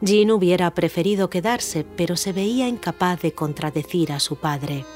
Jean 0.00 0.30
hubiera 0.30 0.72
preferido 0.72 1.28
quedarse, 1.28 1.84
pero 1.84 2.16
se 2.16 2.32
veía 2.32 2.66
incapaz 2.66 3.20
de 3.20 3.32
contradecir 3.32 4.12
a 4.12 4.20
su 4.20 4.36
padre. 4.36 4.86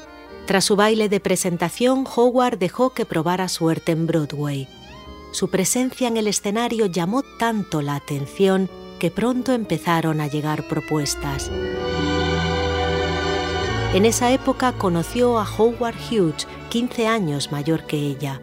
Tras 0.45 0.65
su 0.65 0.75
baile 0.75 1.07
de 1.07 1.19
presentación, 1.19 2.05
Howard 2.15 2.57
dejó 2.57 2.89
que 2.89 3.05
probara 3.05 3.47
suerte 3.47 3.93
en 3.93 4.07
Broadway. 4.07 4.67
Su 5.31 5.49
presencia 5.49 6.07
en 6.07 6.17
el 6.17 6.27
escenario 6.27 6.85
llamó 6.85 7.23
tanto 7.39 7.81
la 7.81 7.95
atención 7.95 8.69
que 8.99 9.09
pronto 9.09 9.53
empezaron 9.53 10.19
a 10.21 10.27
llegar 10.27 10.67
propuestas. 10.67 11.49
En 13.93 14.05
esa 14.05 14.31
época 14.31 14.73
conoció 14.73 15.39
a 15.39 15.47
Howard 15.57 15.95
Hughes, 16.09 16.47
15 16.69 17.07
años 17.07 17.51
mayor 17.51 17.85
que 17.85 17.97
ella. 17.97 18.41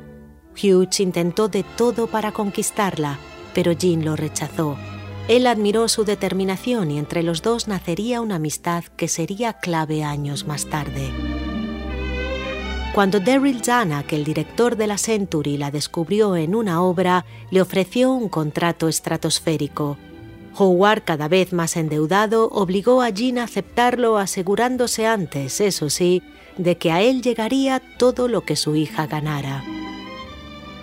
Hughes 0.55 1.01
intentó 1.01 1.49
de 1.49 1.65
todo 1.65 2.07
para 2.07 2.33
conquistarla, 2.33 3.19
pero 3.53 3.73
Jean 3.73 4.05
lo 4.05 4.17
rechazó. 4.17 4.77
Él 5.29 5.47
admiró 5.47 5.89
su 5.89 6.05
determinación 6.05 6.91
y 6.91 6.99
entre 6.99 7.23
los 7.23 7.43
dos 7.43 7.69
nacería 7.69 8.21
una 8.21 8.37
amistad 8.37 8.85
que 8.97 9.07
sería 9.07 9.55
clave 9.55 10.03
años 10.03 10.47
más 10.47 10.67
tarde. 10.67 11.11
Cuando 12.95 13.21
Daryl 13.21 13.63
Zanuck, 13.63 14.13
el 14.13 14.25
director 14.25 14.75
de 14.75 14.89
la 14.89 14.99
Century, 14.99 15.57
la 15.57 15.71
descubrió 15.71 16.35
en 16.35 16.57
una 16.57 16.83
obra, 16.83 17.25
le 17.53 17.63
ofreció 17.63 18.11
un 18.11 18.29
contrato 18.29 18.89
estratosférico. 18.89 19.97
Howard, 20.57 21.05
cada 21.05 21.29
vez 21.29 21.53
más 21.53 21.77
endeudado, 21.77 22.49
obligó 22.49 23.01
a 23.01 23.11
Jean 23.11 23.39
a 23.39 23.45
aceptarlo 23.45 24.19
asegurándose 24.19 25.07
antes, 25.07 25.61
eso 25.61 25.89
sí, 25.89 26.25
de 26.59 26.79
que 26.79 26.91
a 26.91 27.01
él 27.01 27.23
llegaría 27.23 27.81
todo 27.97 28.27
lo 28.27 28.41
que 28.41 28.57
su 28.57 28.75
hija 28.75 29.07
ganara. 29.07 29.63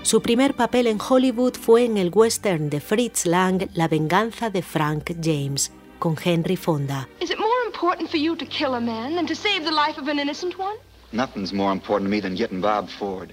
Su 0.03 0.21
primer 0.21 0.53
papel 0.53 0.87
en 0.87 0.99
Hollywood 1.01 1.55
fue 1.55 1.83
en 1.83 1.97
el 1.97 2.09
western 2.13 2.69
de 2.69 2.79
Fritz 2.79 3.25
Lang, 3.25 3.67
La 3.73 3.89
venganza 3.89 4.49
de 4.49 4.61
Frank 4.61 5.11
James, 5.21 5.73
con 5.99 6.15
Henry 6.23 6.55
Fonda. 6.55 7.09
Is 7.19 7.31
it 7.31 7.37
more 7.37 7.65
important 7.65 8.09
for 8.09 8.17
you 8.17 8.37
to 8.37 8.45
kill 8.45 8.75
a 8.75 8.79
to 8.79 9.35
save 9.35 9.65
the 9.65 9.71
life 9.71 9.99
of 9.99 10.07
an 10.07 10.19
innocent 10.19 10.57
one? 10.57 10.77
Nothing's 11.11 11.53
more 11.53 11.71
important 11.71 12.09
to 12.09 12.15
me 12.15 12.21
than 12.21 12.35
getting 12.35 12.61
Bob 12.61 12.89
Ford. 12.89 13.31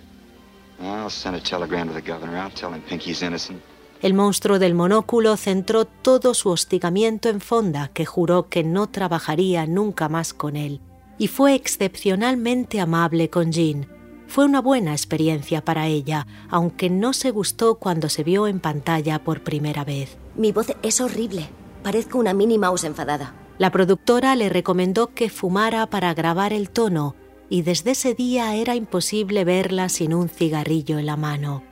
I'll 0.80 1.10
send 1.10 1.36
a 1.36 1.40
telegram 1.40 1.88
to 1.88 1.94
the 1.94 2.00
governor. 2.00 2.36
I'll 2.36 2.50
tell 2.50 2.72
him 2.72 2.82
Pinky's 2.82 3.22
innocent. 3.22 3.62
El 4.02 4.12
monstruo 4.12 4.58
del 4.58 4.74
monóculo 4.74 5.36
centró 5.36 5.86
todo 5.86 6.34
su 6.34 6.50
hostigamiento 6.50 7.30
en 7.30 7.40
Fonda, 7.40 7.88
que 7.94 8.04
juró 8.04 8.48
que 8.48 8.62
no 8.62 8.88
trabajaría 8.88 9.66
nunca 9.66 10.08
más 10.08 10.34
con 10.34 10.56
él, 10.56 10.80
y 11.16 11.28
fue 11.28 11.54
excepcionalmente 11.54 12.80
amable 12.80 13.30
con 13.30 13.50
Jean. 13.50 13.86
Fue 14.26 14.44
una 14.44 14.60
buena 14.60 14.92
experiencia 14.92 15.64
para 15.64 15.86
ella, 15.86 16.26
aunque 16.50 16.90
no 16.90 17.12
se 17.12 17.30
gustó 17.30 17.76
cuando 17.76 18.08
se 18.08 18.24
vio 18.24 18.46
en 18.46 18.60
pantalla 18.60 19.22
por 19.24 19.42
primera 19.42 19.84
vez. 19.84 20.18
Mi 20.34 20.52
voz 20.52 20.66
es 20.82 21.00
horrible. 21.00 21.48
Parezco 21.82 22.18
una 22.18 22.34
Minnie 22.34 22.58
Mouse 22.58 22.84
enfadada. 22.84 23.34
La 23.58 23.70
productora 23.70 24.34
le 24.34 24.48
recomendó 24.48 25.14
que 25.14 25.30
fumara 25.30 25.86
para 25.86 26.12
grabar 26.12 26.52
el 26.52 26.68
tono, 26.68 27.14
y 27.48 27.62
desde 27.62 27.92
ese 27.92 28.14
día 28.14 28.54
era 28.54 28.74
imposible 28.74 29.44
verla 29.44 29.88
sin 29.88 30.14
un 30.14 30.28
cigarrillo 30.28 30.98
en 30.98 31.06
la 31.06 31.16
mano. 31.16 31.62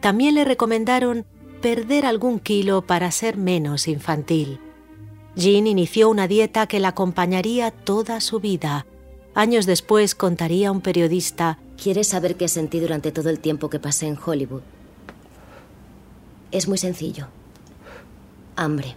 También 0.00 0.34
le 0.34 0.44
recomendaron 0.44 1.26
perder 1.60 2.06
algún 2.06 2.38
kilo 2.38 2.82
para 2.82 3.10
ser 3.10 3.36
menos 3.36 3.88
infantil. 3.88 4.60
Jean 5.34 5.66
inició 5.66 6.08
una 6.08 6.28
dieta 6.28 6.66
que 6.66 6.80
la 6.80 6.88
acompañaría 6.88 7.70
toda 7.70 8.20
su 8.20 8.40
vida. 8.40 8.86
Años 9.34 9.66
después 9.66 10.14
contaría 10.14 10.72
un 10.72 10.80
periodista 10.80 11.58
¿Quieres 11.80 12.08
saber 12.08 12.34
qué 12.34 12.48
sentí 12.48 12.80
durante 12.80 13.12
todo 13.12 13.30
el 13.30 13.38
tiempo 13.38 13.70
que 13.70 13.78
pasé 13.78 14.08
en 14.08 14.18
Hollywood? 14.18 14.62
Es 16.50 16.66
muy 16.66 16.76
sencillo. 16.76 17.28
Hambre. 18.56 18.96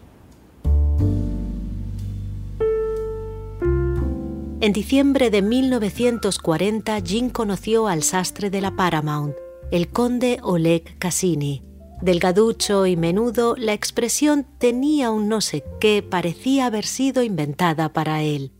En 4.62 4.74
diciembre 4.74 5.32
de 5.32 5.42
1940, 5.42 7.00
Jean 7.00 7.32
conoció 7.32 7.88
al 7.88 8.04
sastre 8.04 8.52
de 8.52 8.62
la 8.62 8.76
Paramount, 8.76 9.34
el 9.72 9.88
conde 9.90 10.38
Oleg 10.44 11.00
Cassini. 11.00 11.64
Delgaducho 12.04 12.86
y 12.86 12.96
menudo, 12.96 13.56
la 13.58 13.74
expresión 13.74 14.46
tenía 14.60 15.10
un 15.10 15.30
no 15.30 15.42
sé 15.42 15.64
qué 15.80 16.04
parecía 16.04 16.68
haber 16.68 16.86
sido 16.86 17.24
inventada 17.24 17.92
para 17.92 18.22
él. 18.22 18.52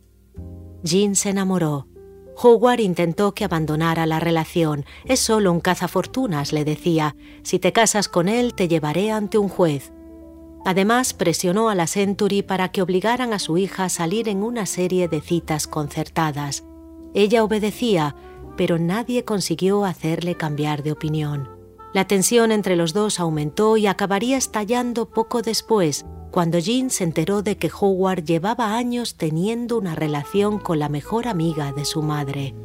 Jean 0.82 1.14
se 1.14 1.30
enamoró. 1.30 1.88
Howard 2.36 2.80
intentó 2.80 3.36
que 3.36 3.46
abandonara 3.46 4.08
la 4.08 4.20
relación. 4.20 4.86
Es 5.06 5.20
solo 5.20 5.52
un 5.52 5.60
cazafortunas, 5.60 6.52
le 6.52 6.66
decía. 6.66 7.16
Si 7.44 7.60
te 7.60 7.74
casas 7.74 8.08
con 8.08 8.28
él, 8.28 8.56
te 8.56 8.68
llevaré 8.68 9.12
ante 9.12 9.38
un 9.38 9.50
juez. 9.50 9.94
Además, 10.66 11.14
presionó 11.14 11.70
a 11.70 11.76
la 11.76 11.88
Century 11.88 12.44
para 12.44 12.70
que 12.70 12.82
obligaran 12.82 13.34
a 13.34 13.40
su 13.40 13.58
hija 13.58 13.86
a 13.86 13.90
salir 13.90 14.30
en 14.30 14.44
una 14.44 14.66
serie 14.66 15.08
de 15.08 15.22
citas 15.22 15.68
concertadas. 15.68 16.64
Ella 17.14 17.44
obedecía, 17.44 18.16
pero 18.58 18.78
nadie 18.78 19.26
consiguió 19.26 19.86
hacerle 19.86 20.36
cambiar 20.36 20.84
de 20.84 20.92
opinión. 20.92 21.50
La 21.94 22.06
tensión 22.06 22.52
entre 22.52 22.76
los 22.76 22.94
dos 22.94 23.20
aumentó 23.20 23.76
y 23.76 23.88
acabaría 23.88 24.38
estallando 24.38 25.10
poco 25.10 25.42
después, 25.42 26.06
cuando 26.32 26.60
Jean 26.60 26.90
se 26.90 27.04
enteró 27.04 27.42
de 27.42 27.58
que 27.58 27.70
Howard 27.70 28.24
llevaba 28.24 28.76
años 28.78 29.18
teniendo 29.18 29.78
una 29.78 29.96
relación 29.96 30.60
con 30.60 30.80
la 30.80 30.88
mejor 30.88 31.28
amiga 31.28 31.74
de 31.74 31.84
su 31.84 32.02
madre. 32.02 32.56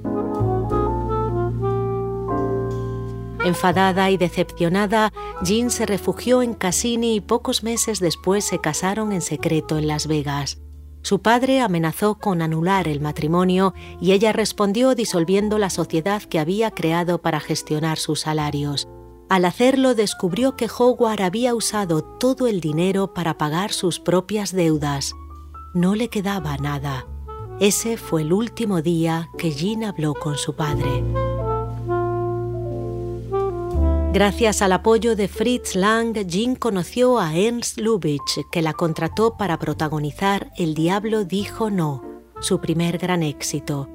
Enfadada 3.47 4.11
y 4.11 4.17
decepcionada, 4.17 5.13
Jean 5.41 5.71
se 5.71 5.87
refugió 5.87 6.43
en 6.43 6.53
Cassini 6.53 7.15
y 7.15 7.21
pocos 7.21 7.63
meses 7.63 8.01
después 8.01 8.45
se 8.45 8.59
casaron 8.59 9.13
en 9.13 9.23
secreto 9.23 9.79
en 9.79 9.87
Las 9.87 10.09
Vegas. 10.09 10.59
Su 11.03 11.23
padre 11.23 11.61
amenazó 11.61 12.17
con 12.17 12.43
anular 12.43 12.89
el 12.89 13.01
matrimonio 13.01 13.73
y 14.01 14.11
ella 14.11 14.33
respondió 14.33 14.97
disolviendo 14.97 15.59
la 15.59 15.71
sociedad 15.71 16.25
que 16.25 16.41
había 16.41 16.73
creado 16.73 17.23
para 17.23 17.39
gestionar 17.39 17.99
sus 17.99 18.23
salarios. 18.23 18.89
Al 19.29 19.45
hacerlo 19.45 19.95
descubrió 19.95 20.57
que 20.57 20.67
Howard 20.67 21.23
había 21.23 21.55
usado 21.55 22.03
todo 22.03 22.49
el 22.49 22.61
dinero 22.61 23.15
para 23.15 23.39
pagar 23.39 23.73
sus 23.73 24.01
propias 24.01 24.51
deudas. 24.51 25.15
No 25.73 25.95
le 25.95 26.09
quedaba 26.09 26.57
nada. 26.57 27.07
Ese 27.61 27.97
fue 27.97 28.23
el 28.23 28.33
último 28.33 28.83
día 28.83 29.31
que 29.39 29.53
Jean 29.53 29.85
habló 29.85 30.15
con 30.15 30.37
su 30.37 30.57
padre. 30.57 31.05
Gracias 34.17 34.63
al 34.63 34.73
apoyo 34.73 35.15
de 35.15 35.29
Fritz 35.29 35.75
Lang, 35.75 36.15
Jean 36.27 36.55
conoció 36.57 37.19
a 37.19 37.37
Ernst 37.37 37.77
Lubitsch, 37.77 38.41
que 38.51 38.63
la 38.63 38.73
contrató 38.73 39.37
para 39.37 39.59
protagonizar 39.59 40.53
El 40.57 40.73
Diablo 40.73 41.27
dijo 41.27 41.69
no, 41.69 42.03
su 42.41 42.59
primer 42.63 42.97
gran 42.97 43.23
éxito. 43.23 43.91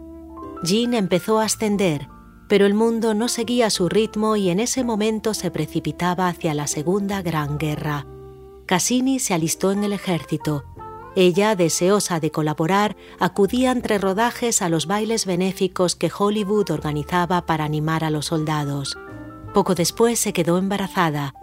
Jean 0.61 0.93
empezó 0.93 1.39
a 1.39 1.45
ascender 1.45 2.07
pero 2.47 2.67
el 2.67 2.75
mundo 2.75 3.15
no 3.15 3.29
seguía 3.29 3.71
su 3.71 3.89
ritmo 3.89 4.35
y 4.35 4.51
en 4.51 4.59
ese 4.59 4.83
momento 4.83 5.33
se 5.33 5.49
precipitaba 5.49 6.27
hacia 6.27 6.53
la 6.53 6.67
Segunda 6.67 7.23
Gran 7.23 7.57
Guerra. 7.57 8.05
Cassini 8.67 9.17
se 9.17 9.33
alistó 9.33 9.71
en 9.71 9.83
el 9.83 9.93
ejército. 9.93 10.65
Ella, 11.15 11.55
deseosa 11.55 12.19
de 12.19 12.29
colaborar, 12.29 12.95
acudía 13.19 13.71
entre 13.71 13.97
rodajes 13.97 14.61
a 14.61 14.69
los 14.69 14.85
bailes 14.85 15.25
benéficos 15.25 15.95
que 15.95 16.11
Hollywood 16.15 16.69
organizaba 16.69 17.47
para 17.47 17.63
animar 17.63 18.03
a 18.03 18.11
los 18.11 18.27
soldados. 18.27 18.95
Poco 19.53 19.75
después 19.75 20.19
se 20.19 20.33
quedó 20.33 20.57
embarazada. 20.57 21.33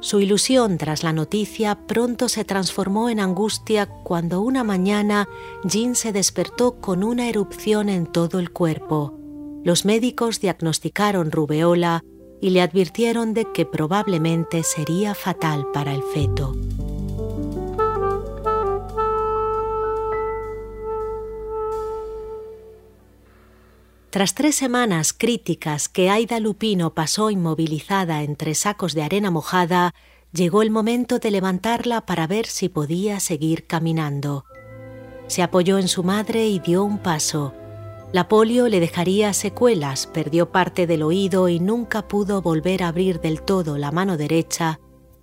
Su 0.00 0.20
ilusión 0.20 0.78
tras 0.78 1.02
la 1.02 1.12
noticia 1.12 1.86
pronto 1.86 2.30
se 2.30 2.44
transformó 2.44 3.10
en 3.10 3.20
angustia 3.20 3.86
cuando 3.86 4.40
una 4.40 4.64
mañana 4.64 5.28
Jean 5.64 5.94
se 5.94 6.12
despertó 6.12 6.80
con 6.80 7.04
una 7.04 7.28
erupción 7.28 7.90
en 7.90 8.06
todo 8.06 8.38
el 8.38 8.50
cuerpo. 8.50 9.18
Los 9.62 9.84
médicos 9.84 10.40
diagnosticaron 10.40 11.30
rubeola 11.30 12.02
y 12.40 12.50
le 12.50 12.62
advirtieron 12.62 13.34
de 13.34 13.52
que 13.52 13.66
probablemente 13.66 14.62
sería 14.62 15.14
fatal 15.14 15.66
para 15.74 15.92
el 15.92 16.02
feto. 16.02 16.56
Tras 24.10 24.34
tres 24.34 24.56
semanas 24.56 25.12
críticas 25.12 25.88
que 25.88 26.10
Aida 26.10 26.40
Lupino 26.40 26.94
pasó 26.94 27.30
inmovilizada 27.30 28.24
entre 28.24 28.56
sacos 28.56 28.92
de 28.92 29.04
arena 29.04 29.30
mojada, 29.30 29.94
llegó 30.32 30.62
el 30.62 30.72
momento 30.72 31.20
de 31.20 31.30
levantarla 31.30 32.00
para 32.06 32.26
ver 32.26 32.46
si 32.46 32.68
podía 32.68 33.20
seguir 33.20 33.68
caminando. 33.68 34.44
Se 35.28 35.44
apoyó 35.44 35.78
en 35.78 35.86
su 35.86 36.02
madre 36.02 36.48
y 36.48 36.58
dio 36.58 36.82
un 36.82 36.98
paso. 36.98 37.54
La 38.12 38.26
polio 38.26 38.66
le 38.66 38.80
dejaría 38.80 39.32
secuelas, 39.32 40.08
perdió 40.08 40.50
parte 40.50 40.88
del 40.88 41.04
oído 41.04 41.48
y 41.48 41.60
nunca 41.60 42.08
pudo 42.08 42.42
volver 42.42 42.82
a 42.82 42.88
abrir 42.88 43.20
del 43.20 43.42
todo 43.42 43.78
la 43.78 43.92
mano 43.92 44.16
derecha, 44.16 44.80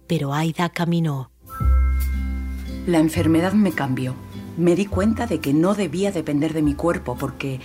pero 0.07 0.33
Aida 0.33 0.69
caminó. 0.69 1.29
La 2.85 2.99
enfermedad 2.99 3.51
me 3.51 3.73
cambió. 3.73 4.15
Me 4.55 4.75
di 4.75 4.87
cuenta 4.87 5.27
de 5.27 5.39
que 5.39 5.53
no 5.53 5.75
debía 5.75 6.11
depender 6.11 6.53
de 6.53 6.63
mi 6.63 6.73
cuerpo 6.73 7.15
porque 7.19 7.59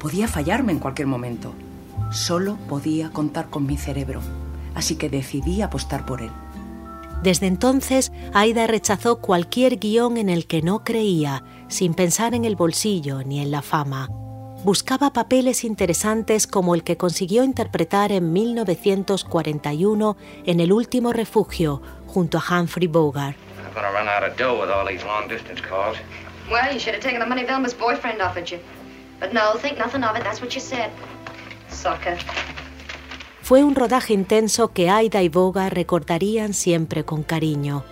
Podía 0.00 0.26
fallarme 0.28 0.72
en 0.72 0.78
cualquier 0.78 1.06
momento. 1.06 1.52
Solo 2.10 2.56
podía 2.68 3.10
contar 3.10 3.50
con 3.50 3.66
mi 3.66 3.76
cerebro, 3.76 4.20
así 4.74 4.96
que 4.96 5.10
decidí 5.10 5.60
apostar 5.60 6.06
por 6.06 6.22
él. 6.22 6.30
Desde 7.22 7.46
entonces, 7.46 8.10
Aida 8.32 8.66
rechazó 8.66 9.20
cualquier 9.20 9.78
guion 9.78 10.16
en 10.16 10.30
el 10.30 10.46
que 10.46 10.62
no 10.62 10.84
creía, 10.84 11.44
sin 11.68 11.92
pensar 11.92 12.34
en 12.34 12.46
el 12.46 12.56
bolsillo 12.56 13.22
ni 13.24 13.40
en 13.40 13.50
la 13.50 13.60
fama. 13.60 14.08
Buscaba 14.64 15.12
papeles 15.12 15.64
interesantes 15.64 16.46
como 16.46 16.74
el 16.74 16.82
que 16.82 16.96
consiguió 16.96 17.44
interpretar 17.44 18.10
en 18.10 18.32
1941 18.32 20.16
en 20.46 20.60
El 20.60 20.72
último 20.72 21.12
refugio, 21.12 21.82
junto 22.06 22.38
a 22.38 22.60
Humphrey 22.60 22.86
Bogart. 22.86 23.36
Well, 29.20 29.30
you 29.32 29.38
should 29.38 29.52
have 29.52 29.62
taken 29.62 29.90
the 29.90 29.98
money 29.98 30.20
Velma's 30.22 30.40
boyfriend 30.40 30.84
offered 31.86 32.18
you. 32.18 32.60
Fue 33.42 33.64
un 33.64 33.74
rodaje 33.74 34.14
intenso 34.14 34.68
que 34.68 34.90
Aida 34.90 35.22
y 35.22 35.28
Boga 35.28 35.70
recordarían 35.70 36.54
siempre 36.54 37.04
con 37.04 37.24
cariño. 37.24 37.84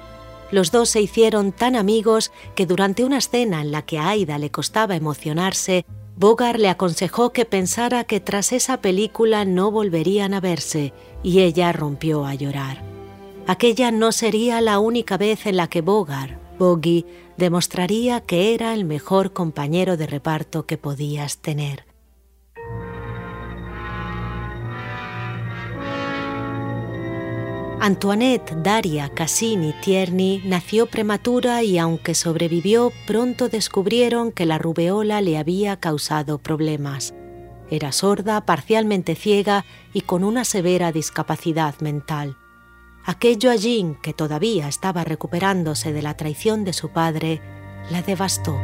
Los 0.52 0.70
dos 0.70 0.88
se 0.88 1.00
hicieron 1.00 1.50
tan 1.50 1.74
amigos 1.74 2.30
que 2.54 2.64
durante 2.64 3.04
una 3.04 3.18
escena 3.18 3.60
en 3.60 3.72
la 3.72 3.82
que 3.82 3.98
a 3.98 4.10
Aida 4.10 4.38
le 4.38 4.50
costaba 4.50 4.94
emocionarse, 4.94 5.84
Bogart 6.16 6.60
le 6.60 6.68
aconsejó 6.68 7.32
que 7.32 7.44
pensara 7.44 8.04
que 8.04 8.20
tras 8.20 8.52
esa 8.52 8.80
película 8.80 9.44
no 9.44 9.72
volverían 9.72 10.32
a 10.32 10.40
verse 10.40 10.92
y 11.24 11.40
ella 11.40 11.72
rompió 11.72 12.24
a 12.24 12.34
llorar. 12.34 12.82
Aquella 13.48 13.90
no 13.90 14.12
sería 14.12 14.60
la 14.60 14.78
única 14.78 15.16
vez 15.16 15.46
en 15.46 15.56
la 15.56 15.66
que 15.66 15.80
Bogart, 15.80 16.38
Boggy, 16.58 17.04
demostraría 17.38 18.20
que 18.20 18.52
era 18.54 18.74
el 18.74 18.84
mejor 18.84 19.32
compañero 19.32 19.96
de 19.96 20.06
reparto 20.06 20.66
que 20.66 20.76
podías 20.76 21.38
tener. 21.38 21.84
Antoinette 27.80 28.56
Daria 28.60 29.08
Cassini 29.14 29.72
Tierney 29.80 30.42
nació 30.44 30.86
prematura 30.86 31.62
y 31.62 31.78
aunque 31.78 32.14
sobrevivió, 32.14 32.92
pronto 33.06 33.48
descubrieron 33.48 34.32
que 34.32 34.46
la 34.46 34.58
rubeola 34.58 35.20
le 35.20 35.38
había 35.38 35.78
causado 35.78 36.38
problemas. 36.38 37.14
Era 37.70 37.92
sorda, 37.92 38.44
parcialmente 38.44 39.14
ciega 39.14 39.64
y 39.92 40.00
con 40.00 40.24
una 40.24 40.44
severa 40.44 40.90
discapacidad 40.90 41.78
mental. 41.80 42.36
Aquello 43.04 43.50
allí, 43.50 43.96
que 44.02 44.12
todavía 44.12 44.68
estaba 44.68 45.04
recuperándose 45.04 45.92
de 45.92 46.02
la 46.02 46.14
traición 46.14 46.64
de 46.64 46.72
su 46.72 46.90
padre, 46.90 47.40
la 47.90 48.02
devastó. 48.02 48.58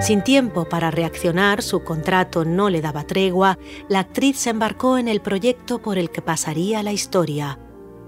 Sin 0.00 0.22
tiempo 0.22 0.64
para 0.66 0.92
reaccionar, 0.92 1.60
su 1.60 1.82
contrato 1.82 2.44
no 2.44 2.70
le 2.70 2.80
daba 2.80 3.04
tregua, 3.04 3.58
la 3.88 4.00
actriz 4.00 4.38
se 4.38 4.50
embarcó 4.50 4.96
en 4.96 5.08
el 5.08 5.20
proyecto 5.20 5.80
por 5.80 5.98
el 5.98 6.10
que 6.10 6.22
pasaría 6.22 6.84
la 6.84 6.92
historia, 6.92 7.58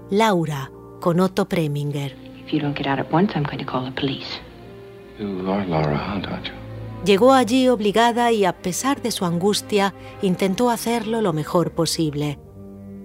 Laura, 0.09 0.71
con 1.01 1.19
Otto 1.19 1.49
Preminger. 1.49 2.15
Llegó 7.05 7.33
allí 7.33 7.67
obligada 7.67 8.31
y 8.31 8.45
a 8.45 8.53
pesar 8.53 9.01
de 9.01 9.11
su 9.11 9.25
angustia, 9.25 9.93
intentó 10.21 10.69
hacerlo 10.69 11.21
lo 11.21 11.33
mejor 11.33 11.71
posible. 11.71 12.39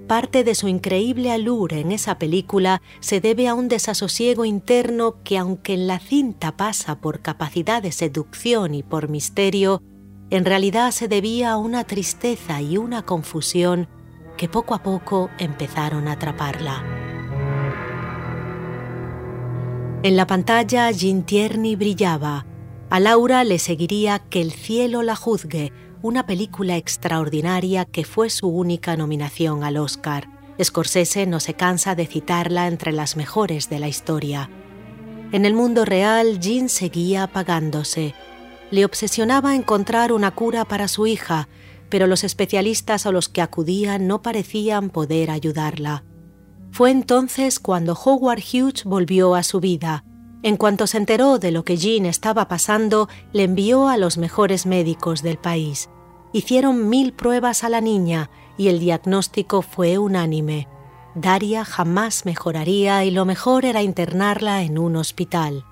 Parte 0.07 0.45
de 0.45 0.55
su 0.55 0.69
increíble 0.69 1.33
alura 1.33 1.79
en 1.79 1.91
esa 1.91 2.17
película 2.17 2.81
se 3.01 3.21
debe 3.21 3.49
a 3.49 3.55
un 3.55 3.67
desasosiego 3.67 4.45
interno 4.45 5.17
que 5.25 5.37
aunque 5.37 5.75
en 5.75 5.89
la 5.89 5.99
cinta 5.99 6.57
pasa 6.57 7.01
por 7.01 7.23
capacidad 7.23 7.83
de 7.83 7.91
seducción 7.91 8.75
y 8.75 8.85
por 8.85 9.09
misterio, 9.09 9.83
en 10.31 10.45
realidad 10.45 10.93
se 10.93 11.09
debía 11.09 11.53
a 11.53 11.57
una 11.57 11.83
tristeza 11.83 12.61
y 12.61 12.79
una 12.79 13.03
confusión 13.03 13.89
que 14.37 14.49
poco 14.49 14.75
a 14.75 14.83
poco 14.85 15.29
empezaron 15.39 16.07
a 16.07 16.13
atraparla. 16.13 16.85
En 20.05 20.17
la 20.17 20.29
pantalla 20.29 20.89
Jean 20.93 21.25
Tierney 21.25 21.75
brillaba. 21.75 22.47
A 22.91 23.01
Laura 23.01 23.43
le 23.43 23.59
seguiría 23.59 24.21
Que 24.21 24.41
el 24.41 24.53
cielo 24.53 25.03
la 25.03 25.17
juzgue, 25.17 25.73
una 26.03 26.27
película 26.27 26.77
extraordinaria 26.77 27.85
que 27.85 28.05
fue 28.05 28.31
su 28.31 28.49
única 28.49 28.97
nominación 28.97 29.65
al 29.65 29.77
Oscar. 29.77 30.29
Scorsese 30.63 31.27
no 31.27 31.41
se 31.41 31.55
cansa 31.55 31.95
de 31.95 32.07
citarla 32.07 32.67
entre 32.67 32.93
las 32.93 33.17
mejores 33.17 33.69
de 33.69 33.79
la 33.79 33.89
historia. 33.89 34.51
En 35.33 35.45
el 35.45 35.55
mundo 35.55 35.85
real, 35.85 36.39
Jean 36.41 36.69
seguía 36.69 37.25
apagándose. 37.25 38.15
Le 38.71 38.85
obsesionaba 38.85 39.55
encontrar 39.55 40.13
una 40.13 40.31
cura 40.31 40.65
para 40.65 40.89
su 40.89 41.07
hija, 41.07 41.49
pero 41.89 42.07
los 42.07 42.25
especialistas 42.25 43.07
a 43.07 43.13
los 43.13 43.29
que 43.29 43.43
acudía 43.43 43.99
no 43.99 44.23
parecían 44.23 44.91
poder 44.91 45.31
ayudarla. 45.31 46.05
Fue 46.71 46.91
entonces 46.91 47.59
cuando 47.59 47.95
Howard 47.95 48.41
Hughes 48.41 48.85
volvió 48.85 49.35
a 49.35 49.43
su 49.43 49.61
vida. 49.61 50.05
En 50.47 50.57
cuanto 50.57 50.87
se 50.87 50.97
enteró 50.97 51.41
de 51.41 51.51
lo 51.51 51.65
que 51.65 51.77
Jean 51.77 52.07
estaba 52.07 52.47
pasando, 52.47 53.09
le 53.33 53.43
envió 53.43 53.89
a 53.89 53.97
los 53.97 54.17
mejores 54.17 54.65
médicos 54.65 55.21
del 55.21 55.39
país. 55.39 55.91
Hicieron 56.33 56.89
mil 56.89 57.13
pruebas 57.13 57.65
a 57.65 57.69
la 57.69 57.81
niña 57.81 58.31
y 58.57 58.69
el 58.69 58.79
diagnóstico 58.79 59.61
fue 59.61 59.99
unánime. 59.99 60.69
Daria 61.17 61.65
jamás 61.65 62.27
mejoraría 62.27 63.05
y 63.05 63.11
lo 63.11 63.25
mejor 63.25 63.65
era 63.65 63.83
internarla 63.83 64.63
en 64.63 64.79
un 64.79 64.95
hospital. 64.95 65.65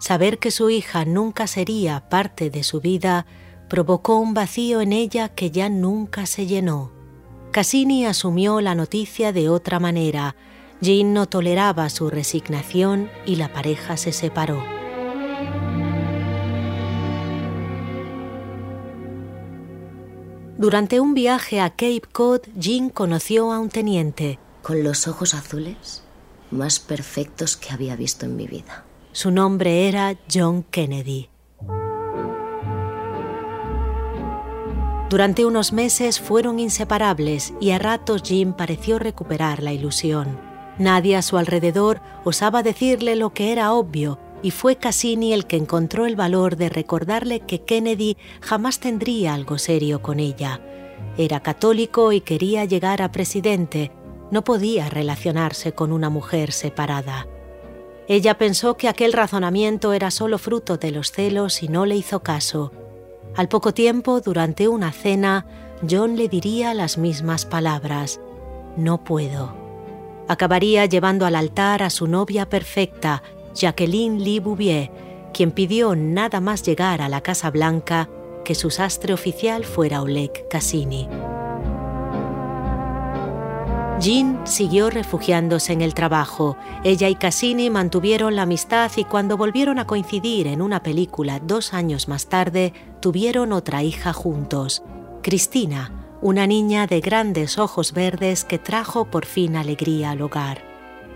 Saber 0.00 0.40
que 0.40 0.50
su 0.50 0.68
hija 0.68 1.04
nunca 1.04 1.46
sería 1.46 2.08
parte 2.08 2.50
de 2.50 2.64
su 2.64 2.80
vida 2.80 3.24
provocó 3.70 4.16
un 4.16 4.34
vacío 4.34 4.80
en 4.80 4.92
ella 4.92 5.28
que 5.28 5.52
ya 5.52 5.68
nunca 5.68 6.26
se 6.26 6.48
llenó. 6.48 6.90
Cassini 7.52 8.04
asumió 8.04 8.60
la 8.60 8.74
noticia 8.74 9.32
de 9.32 9.48
otra 9.48 9.78
manera, 9.78 10.34
Jean 10.82 11.14
no 11.14 11.26
toleraba 11.26 11.88
su 11.88 12.10
resignación 12.10 13.08
y 13.24 13.36
la 13.36 13.52
pareja 13.52 13.96
se 13.96 14.12
separó. 14.12 14.62
Durante 20.58 21.00
un 21.00 21.14
viaje 21.14 21.60
a 21.60 21.70
Cape 21.70 22.02
Cod, 22.12 22.40
Jean 22.56 22.90
conoció 22.90 23.52
a 23.52 23.60
un 23.60 23.68
teniente. 23.68 24.38
Con 24.62 24.84
los 24.84 25.08
ojos 25.08 25.34
azules 25.34 26.02
más 26.52 26.80
perfectos 26.80 27.56
que 27.56 27.72
había 27.72 27.96
visto 27.96 28.26
en 28.26 28.36
mi 28.36 28.46
vida. 28.46 28.84
Su 29.12 29.30
nombre 29.30 29.88
era 29.88 30.16
John 30.32 30.64
Kennedy. 30.64 31.28
Durante 35.08 35.44
unos 35.44 35.72
meses 35.72 36.20
fueron 36.20 36.58
inseparables 36.58 37.52
y 37.60 37.70
a 37.70 37.78
ratos 37.78 38.22
Jean 38.22 38.54
pareció 38.54 38.98
recuperar 38.98 39.62
la 39.62 39.72
ilusión. 39.72 40.51
Nadie 40.78 41.16
a 41.16 41.22
su 41.22 41.36
alrededor 41.36 42.00
osaba 42.24 42.62
decirle 42.62 43.16
lo 43.16 43.30
que 43.30 43.52
era 43.52 43.72
obvio, 43.72 44.18
y 44.42 44.50
fue 44.50 44.76
Cassini 44.76 45.32
el 45.32 45.46
que 45.46 45.56
encontró 45.56 46.06
el 46.06 46.16
valor 46.16 46.56
de 46.56 46.68
recordarle 46.68 47.40
que 47.40 47.62
Kennedy 47.62 48.16
jamás 48.40 48.80
tendría 48.80 49.34
algo 49.34 49.58
serio 49.58 50.02
con 50.02 50.18
ella. 50.18 50.60
Era 51.16 51.40
católico 51.40 52.12
y 52.12 52.20
quería 52.20 52.64
llegar 52.64 53.02
a 53.02 53.12
presidente, 53.12 53.92
no 54.30 54.42
podía 54.42 54.88
relacionarse 54.88 55.72
con 55.72 55.92
una 55.92 56.08
mujer 56.08 56.52
separada. 56.52 57.26
Ella 58.08 58.36
pensó 58.36 58.76
que 58.76 58.88
aquel 58.88 59.12
razonamiento 59.12 59.92
era 59.92 60.10
solo 60.10 60.38
fruto 60.38 60.76
de 60.76 60.90
los 60.90 61.12
celos 61.12 61.62
y 61.62 61.68
no 61.68 61.86
le 61.86 61.96
hizo 61.96 62.22
caso. 62.22 62.72
Al 63.36 63.48
poco 63.48 63.72
tiempo, 63.72 64.20
durante 64.20 64.68
una 64.68 64.90
cena, 64.90 65.46
John 65.88 66.16
le 66.16 66.28
diría 66.28 66.74
las 66.74 66.98
mismas 66.98 67.46
palabras. 67.46 68.20
No 68.76 69.04
puedo. 69.04 69.61
Acabaría 70.32 70.86
llevando 70.86 71.26
al 71.26 71.36
altar 71.36 71.82
a 71.82 71.90
su 71.90 72.06
novia 72.06 72.48
perfecta, 72.48 73.22
Jacqueline 73.54 74.24
Lee 74.24 74.40
Bouvier, 74.40 74.90
quien 75.34 75.50
pidió 75.50 75.94
nada 75.94 76.40
más 76.40 76.62
llegar 76.62 77.02
a 77.02 77.10
la 77.10 77.20
Casa 77.20 77.50
Blanca 77.50 78.08
que 78.42 78.54
su 78.54 78.70
sastre 78.70 79.12
oficial 79.12 79.66
fuera 79.66 80.00
Oleg 80.00 80.48
Cassini. 80.48 81.06
Jean 84.00 84.40
siguió 84.46 84.88
refugiándose 84.88 85.74
en 85.74 85.82
el 85.82 85.92
trabajo. 85.92 86.56
Ella 86.82 87.10
y 87.10 87.14
Cassini 87.14 87.68
mantuvieron 87.68 88.34
la 88.34 88.42
amistad 88.42 88.90
y 88.96 89.04
cuando 89.04 89.36
volvieron 89.36 89.78
a 89.78 89.86
coincidir 89.86 90.46
en 90.46 90.62
una 90.62 90.82
película 90.82 91.40
dos 91.40 91.74
años 91.74 92.08
más 92.08 92.30
tarde, 92.30 92.72
tuvieron 93.00 93.52
otra 93.52 93.82
hija 93.82 94.14
juntos, 94.14 94.82
Cristina, 95.22 96.01
una 96.22 96.46
niña 96.46 96.86
de 96.86 97.00
grandes 97.00 97.58
ojos 97.58 97.92
verdes 97.92 98.44
que 98.44 98.60
trajo 98.60 99.06
por 99.06 99.26
fin 99.26 99.56
alegría 99.56 100.12
al 100.12 100.22
hogar. 100.22 100.62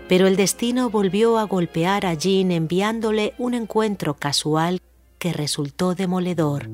Pero 0.09 0.27
el 0.27 0.35
destino 0.35 0.89
volvió 0.89 1.37
a 1.37 1.43
golpear 1.43 2.05
a 2.05 2.13
Jean 2.13 2.51
enviándole 2.51 3.33
un 3.37 3.53
encuentro 3.53 4.15
casual 4.15 4.81
que 5.17 5.31
resultó 5.31 5.95
demoledor. 5.95 6.69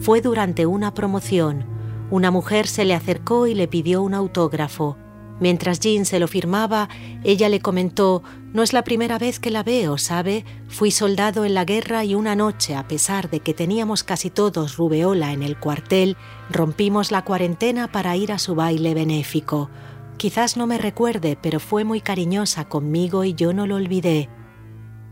Fue 0.00 0.22
durante 0.22 0.64
una 0.64 0.94
promoción. 0.94 1.66
Una 2.10 2.30
mujer 2.30 2.66
se 2.66 2.86
le 2.86 2.94
acercó 2.94 3.46
y 3.46 3.54
le 3.54 3.68
pidió 3.68 4.00
un 4.00 4.14
autógrafo. 4.14 4.96
Mientras 5.40 5.80
Jean 5.80 6.04
se 6.04 6.18
lo 6.18 6.26
firmaba, 6.26 6.88
ella 7.22 7.48
le 7.48 7.60
comentó, 7.60 8.22
no 8.52 8.62
es 8.62 8.72
la 8.72 8.82
primera 8.82 9.18
vez 9.18 9.38
que 9.38 9.50
la 9.50 9.62
veo, 9.62 9.98
¿sabe? 9.98 10.44
Fui 10.68 10.90
soldado 10.90 11.44
en 11.44 11.54
la 11.54 11.64
guerra 11.64 12.04
y 12.04 12.14
una 12.14 12.34
noche, 12.34 12.74
a 12.74 12.88
pesar 12.88 13.30
de 13.30 13.40
que 13.40 13.54
teníamos 13.54 14.02
casi 14.02 14.30
todos 14.30 14.76
rubeola 14.76 15.32
en 15.32 15.42
el 15.42 15.58
cuartel, 15.58 16.16
rompimos 16.50 17.12
la 17.12 17.24
cuarentena 17.24 17.90
para 17.92 18.16
ir 18.16 18.32
a 18.32 18.38
su 18.38 18.54
baile 18.54 18.94
benéfico. 18.94 19.70
Quizás 20.16 20.56
no 20.56 20.66
me 20.66 20.78
recuerde, 20.78 21.38
pero 21.40 21.60
fue 21.60 21.84
muy 21.84 22.00
cariñosa 22.00 22.68
conmigo 22.68 23.24
y 23.24 23.34
yo 23.34 23.52
no 23.52 23.66
lo 23.66 23.76
olvidé. 23.76 24.28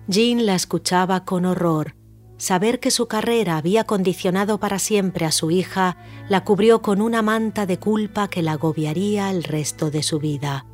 Jean 0.09 0.47
la 0.47 0.55
escuchaba 0.55 1.25
con 1.25 1.45
horror. 1.45 1.96
Saber 2.39 2.81
que 2.81 2.91
su 2.91 3.07
carrera 3.07 3.57
había 3.57 3.85
condicionado 3.85 4.59
para 4.59 4.79
siempre 4.79 5.25
a 5.25 5.33
su 5.33 5.51
hija 5.51 5.97
la 6.29 6.45
cubrió 6.45 6.83
con 6.83 7.01
una 7.01 7.23
manta 7.23 7.65
de 7.65 7.79
culpa 7.79 8.29
que 8.29 8.43
la 8.43 8.53
agobiaría 8.53 9.31
el 9.31 9.43
resto 9.43 9.91
de 9.91 10.03
su 10.03 10.19
vida. 10.19 10.67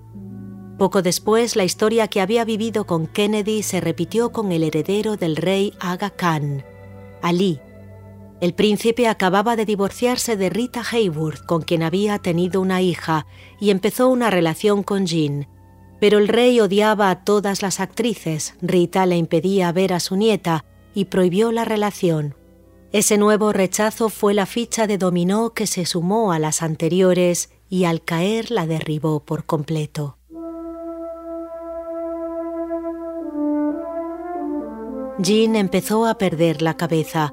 Poco 0.78 1.02
después, 1.02 1.54
la 1.54 1.64
historia 1.64 2.08
que 2.08 2.20
había 2.20 2.44
vivido 2.44 2.84
con 2.84 3.06
Kennedy 3.06 3.62
se 3.62 3.80
repitió 3.80 4.32
con 4.32 4.50
el 4.50 4.64
heredero 4.64 5.16
del 5.16 5.36
rey 5.36 5.74
Aga 5.78 6.10
Khan, 6.10 6.64
Ali, 7.22 7.60
el 8.42 8.54
príncipe 8.54 9.06
acababa 9.06 9.54
de 9.54 9.64
divorciarse 9.64 10.36
de 10.36 10.50
Rita 10.50 10.82
Hayworth, 10.90 11.46
con 11.46 11.62
quien 11.62 11.84
había 11.84 12.18
tenido 12.18 12.60
una 12.60 12.82
hija, 12.82 13.24
y 13.60 13.70
empezó 13.70 14.08
una 14.08 14.30
relación 14.30 14.82
con 14.82 15.06
Jean. 15.06 15.46
Pero 16.00 16.18
el 16.18 16.26
rey 16.26 16.58
odiaba 16.58 17.10
a 17.10 17.22
todas 17.22 17.62
las 17.62 17.78
actrices, 17.78 18.56
Rita 18.60 19.06
le 19.06 19.16
impedía 19.16 19.70
ver 19.70 19.92
a 19.92 20.00
su 20.00 20.16
nieta 20.16 20.64
y 20.94 21.06
prohibió 21.06 21.52
la 21.52 21.64
relación. 21.64 22.34
Ese 22.92 23.18
nuevo 23.18 23.52
rechazo 23.52 24.08
fue 24.08 24.34
la 24.34 24.46
ficha 24.46 24.86
de 24.86 24.98
dominó 24.98 25.54
que 25.54 25.66
se 25.66 25.86
sumó 25.86 26.32
a 26.32 26.38
las 26.38 26.62
anteriores 26.62 27.50
y 27.68 27.84
al 27.84 28.02
caer 28.02 28.50
la 28.50 28.66
derribó 28.66 29.20
por 29.20 29.44
completo. 29.44 30.18
Jean 35.18 35.56
empezó 35.56 36.06
a 36.06 36.18
perder 36.18 36.62
la 36.62 36.76
cabeza 36.76 37.32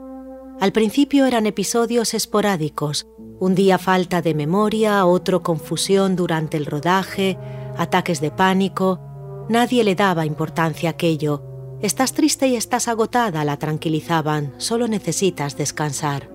al 0.60 0.74
principio 0.74 1.26
eran 1.26 1.46
episodios 1.46 2.14
esporádicos, 2.14 3.08
un 3.40 3.56
día 3.56 3.78
falta 3.78 4.22
de 4.22 4.36
memoria, 4.36 5.06
otro 5.06 5.42
confusión 5.42 6.18
durante 6.18 6.58
el 6.58 6.66
rodaje, 6.66 7.38
ataques 7.78 8.20
de 8.20 8.30
pánico. 8.30 9.00
Nadie 9.48 9.86
le 9.86 9.96
daba 9.96 10.26
importancia 10.26 10.90
a 10.90 10.92
aquello. 10.92 11.49
Estás 11.82 12.14
triste 12.14 12.48
y 12.48 12.56
estás 12.56 12.88
agotada, 12.88 13.44
la 13.46 13.58
tranquilizaban, 13.58 14.54
solo 14.58 14.88
necesitas 14.88 15.58
descansar. 15.58 16.30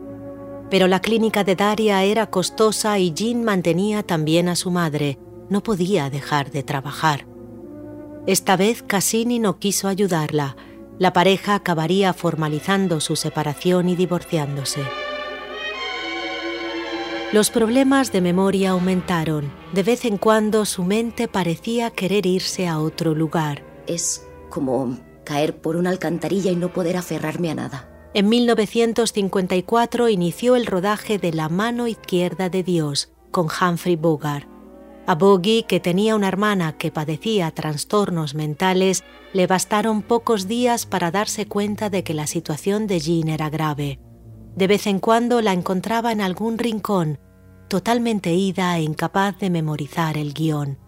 Pero 0.71 0.87
la 0.87 1.01
clínica 1.01 1.45
de 1.45 1.55
Daria 1.55 2.03
era 2.05 2.31
costosa 2.31 2.99
y 2.99 3.13
Jean 3.13 3.45
mantenía 3.45 4.03
también 4.03 4.49
a 4.49 4.57
su 4.57 4.71
madre. 4.71 5.19
No 5.51 5.63
podía 5.63 6.09
dejar 6.09 6.51
de 6.51 6.63
trabajar. 6.63 7.27
Esta 8.27 8.57
vez 8.57 8.83
Cassini 8.83 9.39
no 9.39 9.59
quiso 9.59 9.89
ayudarla 9.89 10.57
la 10.99 11.13
pareja 11.13 11.57
acabaría 11.57 12.13
formalizando 12.13 13.01
su 13.01 13.17
separación 13.17 13.89
y 13.89 13.97
divorciándose. 13.97 14.81
Los 17.33 17.51
problemas 17.51 18.13
de 18.13 18.21
memoria 18.21 18.71
aumentaron. 18.71 19.51
De 19.73 19.83
vez 19.83 20.05
en 20.05 20.19
cuando 20.19 20.65
su 20.65 20.85
mente 20.85 21.27
parecía 21.27 21.91
querer 21.91 22.27
irse 22.27 22.69
a 22.69 22.79
otro 22.79 23.15
lugar. 23.15 23.65
Es 23.89 24.25
como 24.51 24.97
caer 25.25 25.57
por 25.57 25.77
una 25.77 25.91
alcantarilla 25.91 26.51
y 26.51 26.57
no 26.57 26.73
poder 26.73 26.97
aferrarme 26.97 27.51
a 27.51 27.55
nada. 27.55 27.91
En 28.15 28.29
1954 28.29 30.09
inició 30.09 30.55
el 30.55 30.67
rodaje 30.67 31.19
de 31.19 31.33
La 31.33 31.49
mano 31.49 31.89
izquierda 31.89 32.49
de 32.49 32.63
Dios 32.63 33.13
con 33.33 33.49
Humphrey 33.49 33.97
Bogart. 33.97 34.49
A 35.07 35.17
Boggy, 35.17 35.65
que 35.65 35.81
tenía 35.81 36.15
una 36.15 36.29
hermana 36.29 36.79
que 36.79 36.91
padecía 36.91 37.51
trastornos 37.51 38.35
mentales, 38.35 39.05
le 39.33 39.47
bastaron 39.47 40.01
pocos 40.01 40.47
días 40.47 40.87
para 40.87 41.11
darse 41.11 41.47
cuenta 41.47 41.91
de 41.91 42.05
que 42.05 42.15
la 42.15 42.27
situación 42.27 42.87
de 42.87 43.01
Jean 43.01 43.29
era 43.29 43.51
grave. 43.51 43.99
De 44.55 44.67
vez 44.67 44.87
en 44.87 45.01
cuando 45.01 45.43
la 45.43 45.53
encontraba 45.53 46.13
en 46.13 46.21
algún 46.21 46.57
rincón, 46.57 47.19
totalmente 47.69 48.33
ida 48.33 48.79
e 48.79 48.83
incapaz 48.83 49.39
de 49.41 49.51
memorizar 49.51 50.17
el 50.17 50.33
guion. 50.33 50.79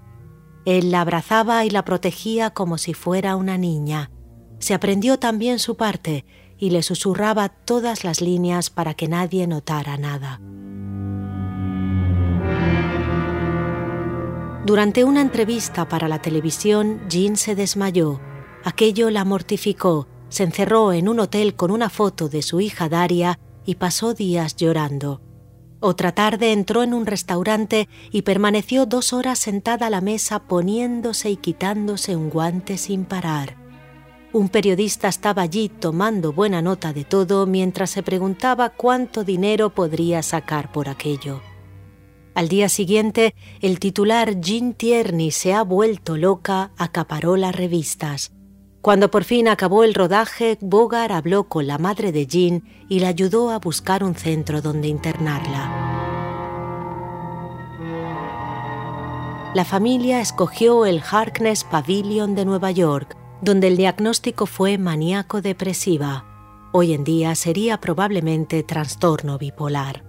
Él 0.65 0.93
la 0.93 1.01
abrazaba 1.01 1.65
y 1.65 1.71
la 1.71 1.85
protegía 1.85 2.51
como 2.51 2.79
si 2.79 2.95
fuera 2.95 3.37
una 3.37 3.59
niña. 3.59 4.11
Se 4.59 4.75
aprendió 4.75 5.19
también 5.19 5.59
su 5.59 5.77
parte 5.77 6.25
y 6.59 6.71
le 6.71 6.83
susurraba 6.83 7.49
todas 7.49 8.05
las 8.05 8.21
líneas 8.21 8.71
para 8.71 8.95
que 8.95 9.09
nadie 9.09 9.47
notara 9.47 9.97
nada. 9.97 10.41
Durante 14.65 15.05
una 15.05 15.21
entrevista 15.21 15.89
para 15.89 16.09
la 16.09 16.21
televisión, 16.21 17.01
Jean 17.09 17.37
se 17.37 17.55
desmayó. 17.55 18.21
Aquello 18.65 19.11
la 19.11 19.25
mortificó. 19.25 20.09
Se 20.29 20.43
encerró 20.43 20.93
en 20.93 21.09
un 21.09 21.21
hotel 21.21 21.55
con 21.55 21.71
una 21.71 21.89
foto 21.89 22.29
de 22.29 22.43
su 22.43 22.61
hija 22.61 22.89
Daria 22.89 23.39
y 23.65 23.77
pasó 23.77 24.13
días 24.13 24.57
llorando. 24.57 25.21
Otra 25.79 26.13
tarde 26.13 26.53
entró 26.53 26.83
en 26.83 26.95
un 26.95 27.07
restaurante 27.07 27.89
y 28.11 28.23
permaneció 28.23 28.87
dos 28.87 29.13
horas 29.13 29.39
sentada 29.39 29.87
a 29.87 29.91
la 29.91 30.01
mesa 30.01 30.41
poniéndose 30.41 31.31
y 31.31 31.37
quitándose 31.37 32.17
un 32.17 32.29
guante 32.29 32.77
sin 32.77 33.05
parar. 33.05 33.66
Un 34.37 34.51
periodista 34.51 35.09
estaba 35.09 35.41
allí 35.41 35.71
tomando 35.71 36.31
buena 36.31 36.61
nota 36.61 36.93
de 36.93 37.05
todo 37.05 37.47
mientras 37.47 37.89
se 37.89 38.03
preguntaba 38.03 38.69
cuánto 38.69 39.25
dinero 39.25 39.71
podría 39.71 40.23
sacar 40.23 40.71
por 40.73 40.91
aquello. 40.91 41.41
Al 42.35 42.51
día 42.51 42.69
siguiente, 42.69 43.35
el 43.63 43.79
titular 43.79 44.39
Jean 44.39 44.75
Tierney 44.75 45.31
se 45.31 45.55
ha 45.55 45.63
vuelto 45.63 46.19
loca 46.19 46.71
acaparó 46.77 47.39
las 47.39 47.57
revistas. 47.57 48.33
Cuando 48.83 49.11
por 49.11 49.25
fin 49.25 49.49
acabó 49.49 49.85
el 49.85 49.95
rodaje, 49.95 50.59
Bogart 50.61 51.15
habló 51.15 51.45
con 51.45 51.67
la 51.67 51.79
madre 51.79 52.13
de 52.13 52.27
Jean 52.27 52.63
y 52.91 53.01
la 53.01 53.09
ayudó 53.09 53.49
a 53.49 53.59
buscar 53.59 54.05
un 54.05 54.17
centro 54.17 54.61
donde 54.61 54.89
internarla. 54.89 55.73
La 59.55 59.65
familia 59.65 60.21
escogió 60.21 60.85
el 60.85 61.01
Harkness 61.11 61.65
Pavilion 61.65 62.35
de 62.35 62.45
Nueva 62.45 62.71
York, 62.71 63.17
donde 63.43 63.69
el 63.69 63.77
diagnóstico 63.77 64.47
fue 64.47 64.79
maníaco 64.79 65.43
depresiva. 65.43 66.25
Hoy 66.73 66.93
en 66.93 67.05
día 67.05 67.35
sería 67.35 67.81
probablemente 67.81 68.63
trastorno 68.63 69.39
bipolar. 69.39 70.05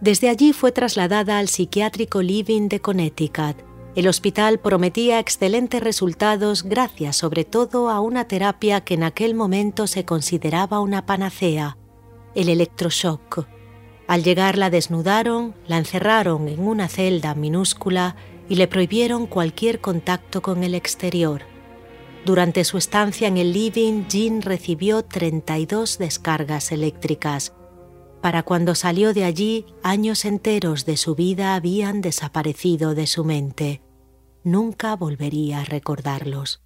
Desde 0.00 0.28
allí 0.28 0.52
fue 0.52 0.72
trasladada 0.72 1.38
al 1.38 1.48
psiquiátrico 1.48 2.22
Living 2.22 2.68
de 2.68 2.80
Connecticut. 2.80 3.56
El 3.94 4.08
hospital 4.08 4.58
prometía 4.58 5.20
excelentes 5.20 5.80
resultados 5.82 6.64
gracias 6.64 7.16
sobre 7.16 7.44
todo 7.44 7.88
a 7.88 8.00
una 8.00 8.26
terapia 8.26 8.82
que 8.82 8.94
en 8.94 9.04
aquel 9.04 9.34
momento 9.34 9.86
se 9.86 10.04
consideraba 10.04 10.80
una 10.80 11.06
panacea, 11.06 11.78
el 12.34 12.48
electroshock. 12.48 13.46
Al 14.06 14.22
llegar 14.22 14.58
la 14.58 14.68
desnudaron, 14.68 15.54
la 15.66 15.78
encerraron 15.78 16.48
en 16.48 16.60
una 16.60 16.88
celda 16.88 17.34
minúscula 17.34 18.16
y 18.48 18.56
le 18.56 18.68
prohibieron 18.68 19.26
cualquier 19.26 19.80
contacto 19.80 20.42
con 20.42 20.64
el 20.64 20.74
exterior. 20.74 21.53
Durante 22.24 22.64
su 22.64 22.78
estancia 22.78 23.28
en 23.28 23.36
el 23.36 23.52
living, 23.52 24.04
Jean 24.08 24.40
recibió 24.40 25.04
32 25.04 25.98
descargas 25.98 26.72
eléctricas, 26.72 27.52
Para 28.22 28.42
cuando 28.42 28.74
salió 28.74 29.12
de 29.12 29.24
allí, 29.24 29.66
años 29.82 30.24
enteros 30.24 30.86
de 30.86 30.96
su 30.96 31.14
vida 31.14 31.54
habían 31.54 32.00
desaparecido 32.00 32.94
de 32.94 33.06
su 33.06 33.22
mente. 33.22 33.82
Nunca 34.42 34.96
volvería 34.96 35.60
a 35.60 35.64
recordarlos. 35.64 36.62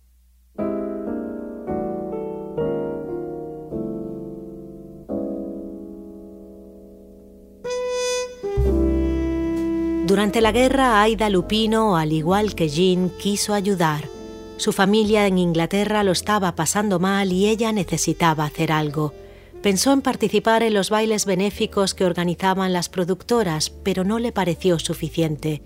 Durante 10.07 10.40
la 10.40 10.53
guerra, 10.53 11.03
Aida 11.03 11.29
Lupino, 11.29 11.97
al 11.97 12.12
igual 12.12 12.55
que 12.55 12.68
Jean, 12.68 13.11
quiso 13.18 13.53
ayudar. 13.53 14.18
Su 14.59 14.73
familia 14.73 15.29
en 15.29 15.38
Inglaterra 15.38 16.03
lo 16.03 16.11
estaba 16.11 16.57
pasando 16.57 16.99
mal 16.99 17.33
y 17.33 17.47
ella 17.47 17.71
necesitaba 17.71 18.44
hacer 18.44 18.73
algo. 18.73 19.14
Pensó 19.62 19.92
en 19.92 20.03
participar 20.03 20.64
en 20.64 20.75
los 20.75 20.90
bailes 20.90 21.27
benéficos 21.27 21.94
que 21.94 22.05
organizaban 22.05 22.73
las 22.73 22.88
productoras, 22.88 23.71
pero 23.71 24.03
no 24.03 24.18
le 24.18 24.33
pareció 24.33 24.81
suficiente. 24.81 25.62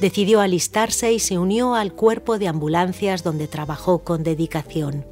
Decidió 0.00 0.40
alistarse 0.40 1.12
y 1.12 1.20
se 1.20 1.38
unió 1.38 1.76
al 1.76 1.92
cuerpo 1.92 2.40
de 2.40 2.48
ambulancias 2.48 3.22
donde 3.22 3.46
trabajó 3.46 4.00
con 4.00 4.24
dedicación. 4.24 5.06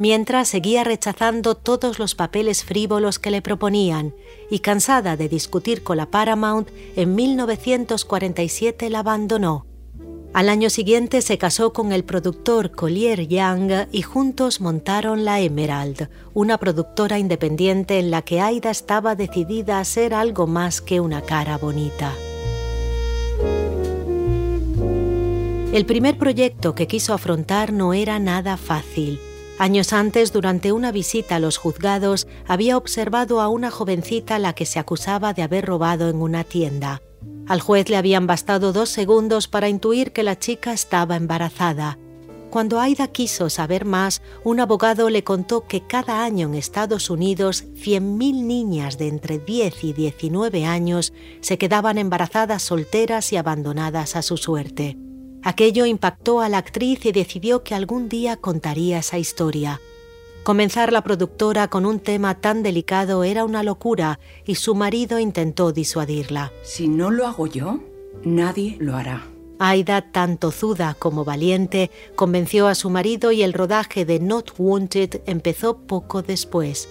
Mientras 0.00 0.48
seguía 0.48 0.82
rechazando 0.82 1.54
todos 1.54 2.00
los 2.00 2.16
papeles 2.16 2.64
frívolos 2.64 3.20
que 3.20 3.30
le 3.30 3.40
proponían 3.40 4.14
y 4.50 4.58
cansada 4.58 5.16
de 5.16 5.28
discutir 5.28 5.84
con 5.84 5.98
la 5.98 6.10
Paramount, 6.10 6.68
en 6.96 7.14
1947 7.14 8.90
la 8.90 8.98
abandonó 8.98 9.64
al 10.34 10.48
año 10.48 10.68
siguiente 10.68 11.22
se 11.22 11.38
casó 11.38 11.72
con 11.72 11.92
el 11.92 12.02
productor 12.02 12.72
Collier 12.72 13.28
Young 13.28 13.86
y 13.92 14.02
juntos 14.02 14.60
montaron 14.60 15.24
La 15.24 15.40
Emerald, 15.40 16.08
una 16.34 16.58
productora 16.58 17.20
independiente 17.20 18.00
en 18.00 18.10
la 18.10 18.22
que 18.22 18.40
Aida 18.40 18.70
estaba 18.70 19.14
decidida 19.14 19.78
a 19.78 19.84
ser 19.84 20.12
algo 20.12 20.48
más 20.48 20.80
que 20.80 20.98
una 20.98 21.22
cara 21.22 21.56
bonita. 21.56 22.12
El 25.72 25.86
primer 25.86 26.18
proyecto 26.18 26.74
que 26.74 26.88
quiso 26.88 27.14
afrontar 27.14 27.72
no 27.72 27.94
era 27.94 28.18
nada 28.18 28.56
fácil. 28.56 29.20
Años 29.60 29.92
antes, 29.92 30.32
durante 30.32 30.72
una 30.72 30.90
visita 30.90 31.36
a 31.36 31.38
los 31.38 31.58
juzgados, 31.58 32.26
había 32.48 32.76
observado 32.76 33.40
a 33.40 33.46
una 33.46 33.70
jovencita 33.70 34.34
a 34.34 34.38
la 34.40 34.52
que 34.52 34.66
se 34.66 34.80
acusaba 34.80 35.32
de 35.32 35.42
haber 35.42 35.64
robado 35.64 36.08
en 36.08 36.16
una 36.16 36.42
tienda. 36.42 37.00
Al 37.46 37.60
juez 37.60 37.88
le 37.90 37.96
habían 37.96 38.26
bastado 38.26 38.72
dos 38.72 38.88
segundos 38.88 39.48
para 39.48 39.68
intuir 39.68 40.12
que 40.12 40.22
la 40.22 40.38
chica 40.38 40.72
estaba 40.72 41.16
embarazada. 41.16 41.98
Cuando 42.50 42.78
Aida 42.78 43.08
quiso 43.08 43.50
saber 43.50 43.84
más, 43.84 44.22
un 44.44 44.60
abogado 44.60 45.10
le 45.10 45.24
contó 45.24 45.66
que 45.66 45.86
cada 45.86 46.24
año 46.24 46.46
en 46.46 46.54
Estados 46.54 47.10
Unidos 47.10 47.64
100.000 47.74 48.44
niñas 48.44 48.96
de 48.96 49.08
entre 49.08 49.40
10 49.40 49.84
y 49.84 49.92
19 49.92 50.64
años 50.64 51.12
se 51.40 51.58
quedaban 51.58 51.98
embarazadas 51.98 52.62
solteras 52.62 53.32
y 53.32 53.36
abandonadas 53.36 54.14
a 54.14 54.22
su 54.22 54.36
suerte. 54.36 54.96
Aquello 55.42 55.84
impactó 55.84 56.40
a 56.40 56.48
la 56.48 56.58
actriz 56.58 57.04
y 57.04 57.12
decidió 57.12 57.64
que 57.64 57.74
algún 57.74 58.08
día 58.08 58.36
contaría 58.36 59.00
esa 59.00 59.18
historia. 59.18 59.80
Comenzar 60.44 60.92
la 60.92 61.02
productora 61.02 61.68
con 61.68 61.86
un 61.86 62.00
tema 62.00 62.34
tan 62.34 62.62
delicado 62.62 63.24
era 63.24 63.46
una 63.46 63.62
locura 63.62 64.20
y 64.44 64.56
su 64.56 64.74
marido 64.74 65.18
intentó 65.18 65.72
disuadirla. 65.72 66.52
Si 66.62 66.86
no 66.86 67.10
lo 67.10 67.26
hago 67.26 67.46
yo, 67.46 67.80
nadie 68.24 68.76
lo 68.78 68.94
hará. 68.94 69.26
Aida, 69.58 70.12
tanto 70.12 70.50
zuda 70.50 70.96
como 70.98 71.24
valiente, 71.24 71.90
convenció 72.14 72.66
a 72.66 72.74
su 72.74 72.90
marido 72.90 73.32
y 73.32 73.42
el 73.42 73.54
rodaje 73.54 74.04
de 74.04 74.20
Not 74.20 74.52
Wanted 74.58 75.22
empezó 75.24 75.78
poco 75.78 76.20
después. 76.20 76.90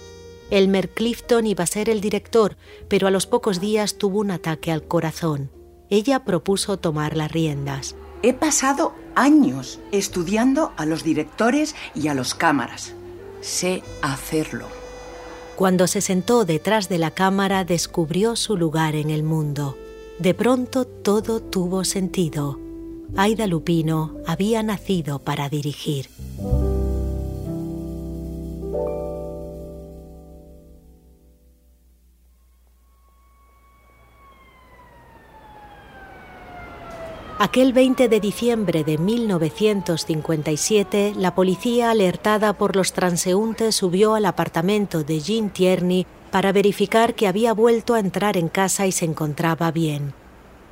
Elmer 0.50 0.88
Clifton 0.88 1.46
iba 1.46 1.62
a 1.62 1.68
ser 1.68 1.88
el 1.88 2.00
director, 2.00 2.56
pero 2.88 3.06
a 3.06 3.12
los 3.12 3.28
pocos 3.28 3.60
días 3.60 3.98
tuvo 3.98 4.18
un 4.18 4.32
ataque 4.32 4.72
al 4.72 4.82
corazón. 4.82 5.52
Ella 5.90 6.24
propuso 6.24 6.76
tomar 6.78 7.16
las 7.16 7.30
riendas. 7.30 7.94
He 8.24 8.32
pasado 8.32 8.94
años 9.14 9.78
estudiando 9.92 10.72
a 10.76 10.86
los 10.86 11.04
directores 11.04 11.76
y 11.94 12.08
a 12.08 12.14
los 12.14 12.34
cámaras 12.34 12.96
sé 13.44 13.82
hacerlo. 14.02 14.68
Cuando 15.56 15.86
se 15.86 16.00
sentó 16.00 16.44
detrás 16.44 16.88
de 16.88 16.98
la 16.98 17.12
cámara 17.12 17.64
descubrió 17.64 18.34
su 18.34 18.56
lugar 18.56 18.96
en 18.96 19.10
el 19.10 19.22
mundo. 19.22 19.78
De 20.18 20.34
pronto 20.34 20.84
todo 20.84 21.40
tuvo 21.40 21.84
sentido. 21.84 22.58
Aida 23.16 23.46
Lupino 23.46 24.16
había 24.26 24.62
nacido 24.62 25.20
para 25.20 25.48
dirigir. 25.48 26.08
Aquel 37.44 37.74
20 37.74 38.08
de 38.08 38.20
diciembre 38.20 38.84
de 38.84 38.96
1957, 38.96 41.12
la 41.14 41.34
policía, 41.34 41.90
alertada 41.90 42.54
por 42.54 42.74
los 42.74 42.94
transeúntes, 42.94 43.74
subió 43.74 44.14
al 44.14 44.24
apartamento 44.24 45.04
de 45.04 45.20
Jean 45.20 45.50
Tierney 45.50 46.06
para 46.30 46.52
verificar 46.52 47.14
que 47.14 47.28
había 47.28 47.52
vuelto 47.52 47.92
a 47.92 48.00
entrar 48.00 48.38
en 48.38 48.48
casa 48.48 48.86
y 48.86 48.92
se 48.92 49.04
encontraba 49.04 49.70
bien. 49.72 50.14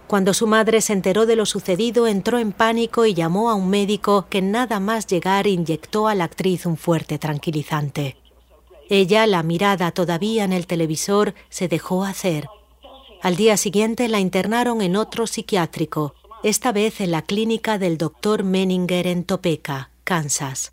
Cuando 0.06 0.32
su 0.32 0.46
madre 0.46 0.80
se 0.80 0.94
enteró 0.94 1.26
de 1.26 1.36
lo 1.36 1.44
sucedido, 1.44 2.06
entró 2.06 2.38
en 2.38 2.52
pánico 2.52 3.04
y 3.04 3.12
llamó 3.12 3.50
a 3.50 3.54
un 3.54 3.68
médico 3.68 4.24
que 4.30 4.40
nada 4.40 4.80
más 4.80 5.06
llegar 5.06 5.46
inyectó 5.46 6.08
a 6.08 6.14
la 6.14 6.24
actriz 6.24 6.64
un 6.64 6.78
fuerte 6.78 7.18
tranquilizante. 7.18 8.16
Ella, 8.88 9.26
la 9.26 9.42
mirada 9.42 9.90
todavía 9.90 10.44
en 10.44 10.54
el 10.54 10.66
televisor, 10.66 11.34
se 11.50 11.68
dejó 11.68 12.02
hacer. 12.02 12.48
Al 13.20 13.36
día 13.36 13.58
siguiente 13.58 14.08
la 14.08 14.20
internaron 14.20 14.80
en 14.80 14.96
otro 14.96 15.26
psiquiátrico, 15.26 16.14
esta 16.42 16.72
vez 16.72 17.00
en 17.00 17.12
la 17.12 17.22
clínica 17.22 17.78
del 17.78 17.98
Dr. 17.98 18.42
Menninger 18.42 19.06
en 19.06 19.22
Topeka, 19.22 19.90
Kansas. 20.02 20.72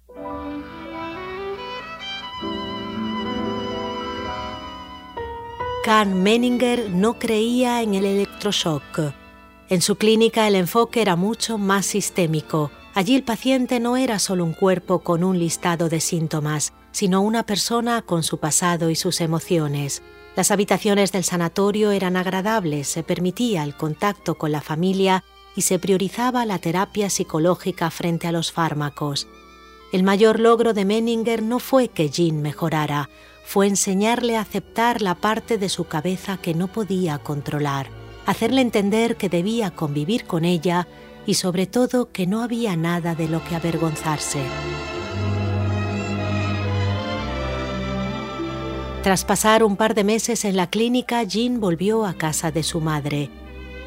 Kahn 5.84 6.23
Menninger 6.23 6.89
no 6.89 7.19
creía 7.19 7.84
en 7.84 7.93
el 7.93 8.05
electroshock. 8.05 9.13
En 9.69 9.82
su 9.82 9.95
clínica 9.97 10.47
el 10.47 10.55
enfoque 10.55 11.01
era 11.01 11.15
mucho 11.15 11.60
más 11.60 11.86
sistémico. 11.86 12.71
Allí 12.95 13.15
el 13.15 13.23
paciente 13.23 13.79
no 13.79 13.95
era 13.95 14.17
solo 14.17 14.45
un 14.45 14.53
cuerpo 14.53 14.99
con 14.99 15.23
un 15.23 15.38
listado 15.38 15.88
de 15.88 16.01
síntomas, 16.01 16.73
sino 16.91 17.21
una 17.21 17.43
persona 17.43 18.01
con 18.01 18.23
su 18.23 18.39
pasado 18.39 18.89
y 18.89 18.95
sus 18.95 19.21
emociones. 19.21 20.01
Las 20.36 20.49
habitaciones 20.49 21.12
del 21.12 21.23
sanatorio 21.23 21.91
eran 21.91 22.17
agradables, 22.17 22.88
se 22.88 23.03
permitía 23.03 23.63
el 23.63 23.75
contacto 23.75 24.36
con 24.36 24.51
la 24.51 24.62
familia 24.62 25.23
y 25.60 25.62
se 25.62 25.78
priorizaba 25.78 26.45
la 26.45 26.58
terapia 26.58 27.10
psicológica 27.10 27.91
frente 27.91 28.30
a 28.30 28.32
los 28.32 28.50
fármacos. 28.50 29.28
El 29.91 30.04
mayor 30.04 30.39
logro 30.39 30.74
de 30.74 30.86
Menninger 30.86 31.43
no 31.43 31.60
fue 31.60 31.89
que 31.89 32.10
Jean 32.10 32.41
mejorara, 32.41 33.10
fue 33.43 33.67
enseñarle 33.67 34.38
a 34.38 34.41
aceptar 34.41 35.02
la 35.02 35.15
parte 35.15 35.58
de 35.58 35.67
su 35.67 35.84
cabeza 35.84 36.38
que 36.38 36.54
no 36.54 36.69
podía 36.69 37.17
controlar, 37.17 37.89
hacerle 38.26 38.62
entender 38.62 39.17
que 39.17 39.28
debía 39.28 39.72
convivir 39.72 40.24
con 40.24 40.45
ella 40.45 40.88
y 41.26 41.34
sobre 41.34 41.67
todo 41.67 42.10
que 42.13 42.26
no 42.26 42.41
había 42.41 42.78
nada 42.78 43.13
de 43.13 43.28
lo 43.28 43.43
que 43.43 43.58
avergonzarse. 43.58 44.39
Tras 49.04 49.26
pasar 49.26 49.65
un 49.65 49.76
par 49.76 49.93
de 49.93 50.06
meses 50.06 50.45
en 50.45 50.56
la 50.56 50.69
clínica, 50.69 51.22
Jean 51.24 51.60
volvió 51.60 52.06
a 52.06 52.13
casa 52.13 52.50
de 52.50 52.63
su 52.63 52.80
madre. 52.80 53.30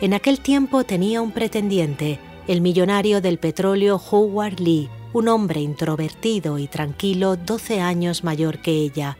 En 0.03 0.15
aquel 0.15 0.41
tiempo 0.41 0.83
tenía 0.83 1.23
un 1.23 1.31
pretendiente, 1.31 2.19
el 2.49 2.61
millonario 2.61 3.21
del 3.21 3.39
petróleo 3.39 4.03
Howard 4.11 4.59
Lee, 4.59 4.89
un 5.13 5.29
hombre 5.29 5.61
introvertido 5.61 6.59
y 6.59 6.67
tranquilo 6.67 7.37
12 7.37 7.81
años 7.81 8.25
mayor 8.25 8.59
que 8.59 8.73
ella. 8.73 9.17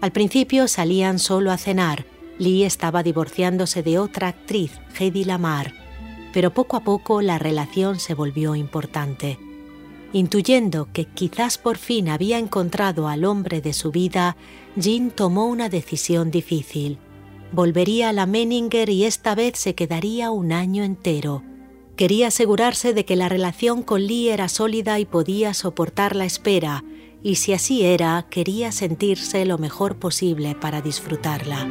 Al 0.00 0.12
principio 0.12 0.68
salían 0.68 1.18
solo 1.18 1.52
a 1.52 1.58
cenar. 1.58 2.06
Lee 2.38 2.64
estaba 2.64 3.02
divorciándose 3.02 3.82
de 3.82 3.98
otra 3.98 4.28
actriz, 4.28 4.80
Hedy 4.98 5.24
Lamar, 5.24 5.74
pero 6.32 6.50
poco 6.50 6.78
a 6.78 6.80
poco 6.80 7.20
la 7.20 7.38
relación 7.38 8.00
se 8.00 8.14
volvió 8.14 8.54
importante. 8.54 9.38
Intuyendo 10.14 10.88
que 10.94 11.04
quizás 11.04 11.58
por 11.58 11.76
fin 11.76 12.08
había 12.08 12.38
encontrado 12.38 13.08
al 13.08 13.26
hombre 13.26 13.60
de 13.60 13.74
su 13.74 13.90
vida, 13.90 14.38
Jean 14.76 15.10
tomó 15.10 15.44
una 15.44 15.68
decisión 15.68 16.30
difícil 16.30 17.00
volvería 17.52 18.10
a 18.10 18.12
la 18.12 18.26
Menninger 18.26 18.88
y 18.90 19.04
esta 19.04 19.34
vez 19.34 19.58
se 19.58 19.74
quedaría 19.74 20.30
un 20.30 20.52
año 20.52 20.84
entero. 20.84 21.42
Quería 21.96 22.28
asegurarse 22.28 22.92
de 22.92 23.04
que 23.04 23.16
la 23.16 23.28
relación 23.28 23.82
con 23.82 24.06
Lee 24.06 24.28
era 24.28 24.48
sólida 24.48 24.98
y 24.98 25.06
podía 25.06 25.54
soportar 25.54 26.14
la 26.14 26.26
espera, 26.26 26.84
y 27.22 27.36
si 27.36 27.54
así 27.54 27.84
era, 27.84 28.26
quería 28.28 28.70
sentirse 28.70 29.46
lo 29.46 29.58
mejor 29.58 29.96
posible 29.96 30.54
para 30.54 30.82
disfrutarla. 30.82 31.66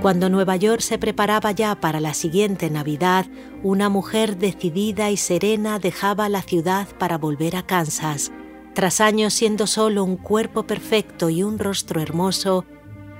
Cuando 0.00 0.28
Nueva 0.28 0.56
York 0.56 0.80
se 0.80 0.98
preparaba 0.98 1.52
ya 1.52 1.80
para 1.80 2.00
la 2.00 2.14
siguiente 2.14 2.70
Navidad, 2.70 3.26
una 3.62 3.88
mujer 3.88 4.38
decidida 4.38 5.10
y 5.10 5.16
serena 5.16 5.78
dejaba 5.78 6.28
la 6.28 6.42
ciudad 6.42 6.88
para 6.98 7.18
volver 7.18 7.56
a 7.56 7.66
Kansas. 7.66 8.30
Tras 8.74 9.00
años 9.00 9.34
siendo 9.34 9.66
solo 9.66 10.04
un 10.04 10.16
cuerpo 10.16 10.64
perfecto 10.64 11.28
y 11.30 11.42
un 11.42 11.58
rostro 11.58 12.00
hermoso, 12.00 12.64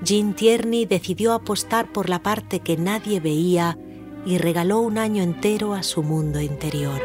Jean 0.02 0.34
Tierney 0.34 0.84
decidió 0.84 1.32
apostar 1.32 1.92
por 1.92 2.08
la 2.08 2.22
parte 2.22 2.60
que 2.60 2.76
nadie 2.76 3.20
veía 3.20 3.78
y 4.26 4.38
regaló 4.38 4.80
un 4.80 4.98
año 4.98 5.22
entero 5.22 5.74
a 5.74 5.82
su 5.82 6.02
mundo 6.02 6.40
interior. 6.40 7.00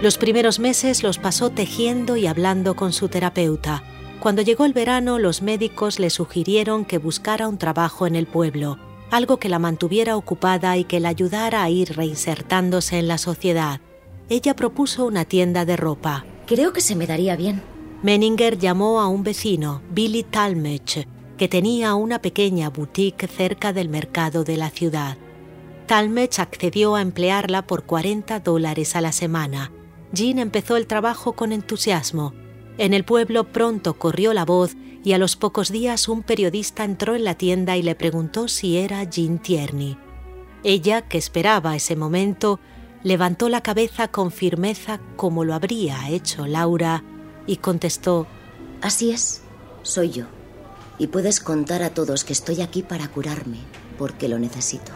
Los 0.00 0.16
primeros 0.16 0.60
meses 0.60 1.02
los 1.02 1.18
pasó 1.18 1.50
tejiendo 1.50 2.16
y 2.16 2.28
hablando 2.28 2.76
con 2.76 2.92
su 2.92 3.08
terapeuta. 3.08 3.82
Cuando 4.20 4.42
llegó 4.42 4.64
el 4.64 4.72
verano, 4.72 5.18
los 5.18 5.42
médicos 5.42 5.98
le 5.98 6.10
sugirieron 6.10 6.84
que 6.84 6.98
buscara 6.98 7.48
un 7.48 7.58
trabajo 7.58 8.06
en 8.06 8.14
el 8.14 8.26
pueblo, 8.26 8.78
algo 9.10 9.38
que 9.38 9.48
la 9.48 9.58
mantuviera 9.58 10.16
ocupada 10.16 10.76
y 10.76 10.84
que 10.84 11.00
la 11.00 11.08
ayudara 11.08 11.64
a 11.64 11.70
ir 11.70 11.96
reinsertándose 11.96 12.98
en 12.98 13.08
la 13.08 13.18
sociedad. 13.18 13.80
Ella 14.28 14.54
propuso 14.54 15.04
una 15.04 15.24
tienda 15.24 15.64
de 15.64 15.76
ropa. 15.76 16.24
Creo 16.46 16.72
que 16.72 16.80
se 16.80 16.94
me 16.94 17.06
daría 17.06 17.34
bien. 17.34 17.60
Menninger 18.02 18.58
llamó 18.58 19.00
a 19.00 19.08
un 19.08 19.22
vecino, 19.22 19.82
Billy 19.90 20.22
Talmech, 20.22 21.06
que 21.36 21.48
tenía 21.48 21.94
una 21.94 22.20
pequeña 22.20 22.70
boutique 22.70 23.26
cerca 23.26 23.72
del 23.72 23.88
mercado 23.88 24.44
de 24.44 24.56
la 24.56 24.70
ciudad. 24.70 25.16
Talmech 25.86 26.38
accedió 26.38 26.94
a 26.94 27.02
emplearla 27.02 27.66
por 27.66 27.84
40 27.84 28.40
dólares 28.40 28.94
a 28.94 29.00
la 29.00 29.12
semana 29.12 29.72
Jean 30.12 30.38
empezó 30.38 30.76
el 30.76 30.86
trabajo 30.86 31.32
con 31.32 31.52
entusiasmo. 31.52 32.32
En 32.78 32.94
el 32.94 33.04
pueblo 33.04 33.44
pronto 33.44 33.98
corrió 33.98 34.32
la 34.32 34.44
voz 34.44 34.76
y 35.04 35.12
a 35.12 35.18
los 35.18 35.36
pocos 35.36 35.70
días 35.70 36.08
un 36.08 36.22
periodista 36.22 36.84
entró 36.84 37.14
en 37.14 37.24
la 37.24 37.34
tienda 37.34 37.76
y 37.76 37.82
le 37.82 37.94
preguntó 37.94 38.48
si 38.48 38.78
era 38.78 39.04
Jean 39.04 39.38
Tierney. 39.38 39.98
Ella, 40.64 41.02
que 41.02 41.18
esperaba 41.18 41.76
ese 41.76 41.94
momento, 41.94 42.58
levantó 43.02 43.48
la 43.48 43.60
cabeza 43.60 44.08
con 44.08 44.30
firmeza 44.30 45.00
como 45.16 45.44
lo 45.44 45.54
habría 45.54 46.08
hecho 46.10 46.46
Laura 46.46 47.04
y 47.48 47.56
contestó, 47.56 48.28
Así 48.80 49.10
es, 49.10 49.42
soy 49.82 50.10
yo. 50.10 50.26
Y 50.98 51.08
puedes 51.08 51.40
contar 51.40 51.82
a 51.82 51.90
todos 51.90 52.22
que 52.22 52.32
estoy 52.32 52.60
aquí 52.60 52.82
para 52.82 53.08
curarme, 53.08 53.58
porque 53.96 54.28
lo 54.28 54.38
necesito. 54.38 54.92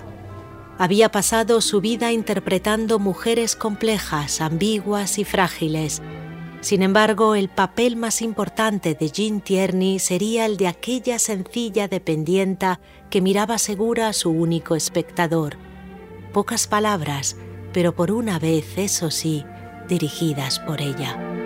Había 0.79 1.11
pasado 1.11 1.61
su 1.61 1.81
vida 1.81 2.13
interpretando 2.13 2.99
mujeres 2.99 3.57
complejas, 3.57 4.41
ambiguas 4.41 5.19
y 5.19 5.25
frágiles. 5.25 6.03
Sin 6.61 6.83
embargo, 6.83 7.35
el 7.35 7.49
papel 7.49 7.97
más 7.97 8.23
importante 8.23 8.95
de 8.95 9.11
Jean 9.11 9.41
Tierney 9.41 9.99
sería 9.99 10.47
el 10.47 10.57
de 10.57 10.69
aquella 10.69 11.19
sencilla 11.19 11.89
dependienta 11.89 12.81
que 13.11 13.21
miraba 13.21 13.59
segura 13.59 14.09
a 14.09 14.13
su 14.13 14.31
único 14.31 14.77
espectador. 14.77 15.57
Pocas 16.33 16.67
palabras, 16.67 17.37
pero 17.73 17.95
por 17.95 18.13
una 18.13 18.39
vez, 18.39 18.79
eso 18.79 19.11
sí, 19.11 19.45
dirigidas 19.89 20.61
por 20.61 20.81
ella. 20.81 21.42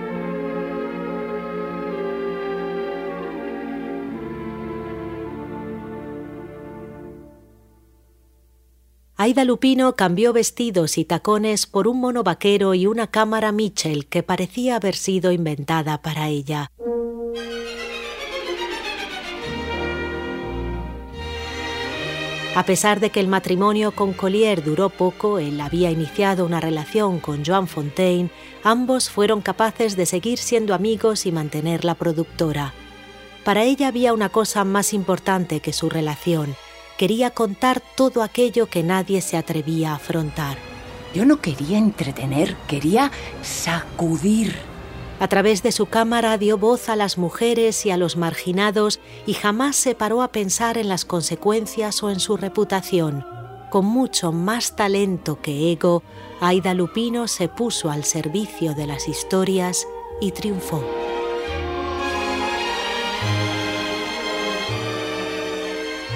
Aida 9.18 9.44
Lupino 9.44 9.96
cambió 9.96 10.34
vestidos 10.34 10.98
y 10.98 11.06
tacones 11.06 11.64
por 11.66 11.88
un 11.88 12.00
mono 12.00 12.22
vaquero 12.22 12.74
y 12.74 12.86
una 12.86 13.06
cámara 13.06 13.50
Mitchell 13.50 14.04
que 14.06 14.22
parecía 14.22 14.76
haber 14.76 14.94
sido 14.94 15.32
inventada 15.32 16.02
para 16.02 16.28
ella. 16.28 16.70
A 22.54 22.64
pesar 22.66 23.00
de 23.00 23.08
que 23.08 23.20
el 23.20 23.28
matrimonio 23.28 23.92
con 23.92 24.12
Collier 24.12 24.62
duró 24.62 24.90
poco, 24.90 25.38
él 25.38 25.62
había 25.62 25.90
iniciado 25.90 26.44
una 26.44 26.60
relación 26.60 27.18
con 27.18 27.42
Joan 27.42 27.68
Fontaine, 27.68 28.30
ambos 28.64 29.08
fueron 29.08 29.40
capaces 29.40 29.96
de 29.96 30.04
seguir 30.04 30.38
siendo 30.38 30.74
amigos 30.74 31.24
y 31.24 31.32
mantener 31.32 31.86
la 31.86 31.94
productora. 31.94 32.74
Para 33.44 33.64
ella 33.64 33.88
había 33.88 34.12
una 34.12 34.28
cosa 34.28 34.64
más 34.64 34.92
importante 34.92 35.60
que 35.60 35.72
su 35.72 35.88
relación, 35.88 36.54
quería 36.96 37.30
contar 37.30 37.82
todo 37.96 38.22
aquello 38.22 38.66
que 38.66 38.82
nadie 38.82 39.20
se 39.20 39.36
atrevía 39.36 39.92
a 39.92 39.96
afrontar. 39.96 40.58
Yo 41.14 41.24
no 41.24 41.40
quería 41.40 41.78
entretener, 41.78 42.56
quería 42.68 43.10
sacudir. 43.42 44.54
A 45.18 45.28
través 45.28 45.62
de 45.62 45.72
su 45.72 45.86
cámara 45.86 46.36
dio 46.36 46.58
voz 46.58 46.90
a 46.90 46.96
las 46.96 47.16
mujeres 47.16 47.86
y 47.86 47.90
a 47.90 47.96
los 47.96 48.16
marginados 48.16 49.00
y 49.26 49.32
jamás 49.32 49.76
se 49.76 49.94
paró 49.94 50.20
a 50.20 50.30
pensar 50.30 50.76
en 50.76 50.88
las 50.88 51.06
consecuencias 51.06 52.02
o 52.02 52.10
en 52.10 52.20
su 52.20 52.36
reputación. 52.36 53.24
Con 53.70 53.86
mucho 53.86 54.30
más 54.30 54.76
talento 54.76 55.40
que 55.40 55.72
ego, 55.72 56.02
Aida 56.40 56.74
Lupino 56.74 57.28
se 57.28 57.48
puso 57.48 57.90
al 57.90 58.04
servicio 58.04 58.74
de 58.74 58.86
las 58.86 59.08
historias 59.08 59.88
y 60.20 60.32
triunfó. 60.32 60.84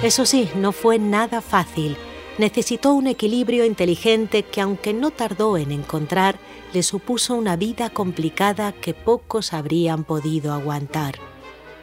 Eso 0.03 0.25
sí, 0.25 0.49
no 0.55 0.71
fue 0.71 0.97
nada 0.97 1.41
fácil. 1.41 1.95
Necesitó 2.39 2.93
un 2.93 3.05
equilibrio 3.05 3.65
inteligente 3.65 4.41
que, 4.41 4.59
aunque 4.59 4.93
no 4.93 5.11
tardó 5.11 5.57
en 5.57 5.71
encontrar, 5.71 6.39
le 6.73 6.81
supuso 6.81 7.35
una 7.35 7.55
vida 7.55 7.91
complicada 7.91 8.71
que 8.71 8.95
pocos 8.95 9.53
habrían 9.53 10.03
podido 10.03 10.53
aguantar. 10.53 11.19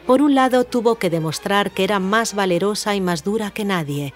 Por 0.05 0.21
un 0.21 0.35
lado, 0.35 0.65
tuvo 0.65 0.95
que 0.95 1.09
demostrar 1.09 1.71
que 1.71 1.85
era 1.85 1.99
más 1.99 2.33
valerosa 2.33 2.93
y 2.93 2.99
más 2.99 3.23
dura 3.23 3.51
que 3.51 3.63
nadie. 3.63 4.13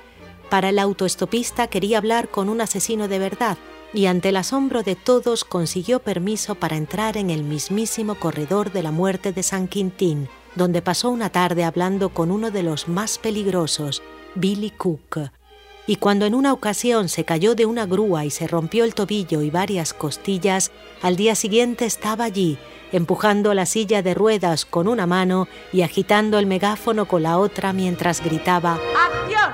Para 0.50 0.70
el 0.70 0.80
autoestopista 0.80 1.68
quería 1.68 1.98
hablar 1.98 2.28
con 2.28 2.50
un 2.50 2.60
asesino 2.60 3.08
de 3.08 3.20
verdad 3.20 3.58
y 3.94 4.08
ante 4.08 4.30
el 4.30 4.38
asombro 4.38 4.84
de 4.84 4.96
todos 4.96 5.46
consiguió 5.46 6.00
permiso 6.00 6.56
para 6.56 6.76
entrar 6.76 7.16
en 7.16 7.30
el 7.30 7.44
mismísimo 7.44 8.16
corredor 8.16 8.74
de 8.74 8.84
la 8.84 8.92
muerte 8.92 9.32
de 9.32 9.44
San 9.44 9.68
Quintín, 9.68 10.28
donde 10.56 10.82
pasó 10.82 11.10
una 11.10 11.30
tarde 11.30 11.64
hablando 11.64 12.10
con 12.10 12.32
uno 12.32 12.52
de 12.52 12.64
los 12.64 12.88
más 12.88 13.18
peligrosos, 13.18 14.02
Billy 14.36 14.70
Cook. 14.72 15.30
Y 15.86 15.98
cuando 15.98 16.26
en 16.26 16.34
una 16.34 16.54
ocasión 16.54 17.10
se 17.10 17.26
cayó 17.26 17.56
de 17.56 17.66
una 17.66 17.86
grúa 17.86 18.24
y 18.24 18.30
se 18.30 18.48
rompió 18.48 18.86
el 18.86 18.96
tobillo 18.96 19.42
y 19.42 19.50
varias 19.50 19.94
costillas, 19.94 20.72
al 21.02 21.18
día 21.18 21.36
siguiente 21.36 21.86
estaba 21.86 22.24
allí, 22.24 22.58
empujando 22.94 23.54
la 23.54 23.66
silla 23.66 24.02
de 24.02 24.14
ruedas 24.14 24.66
con 24.66 24.88
una 24.88 25.06
mano 25.06 25.48
y 25.74 25.82
agitando 25.82 26.40
el 26.40 26.46
megáfono 26.46 27.06
con 27.06 27.24
la 27.24 27.38
otra 27.38 27.74
mientras 27.74 28.24
gritaba 28.24 28.80
¡Acción! 28.96 29.52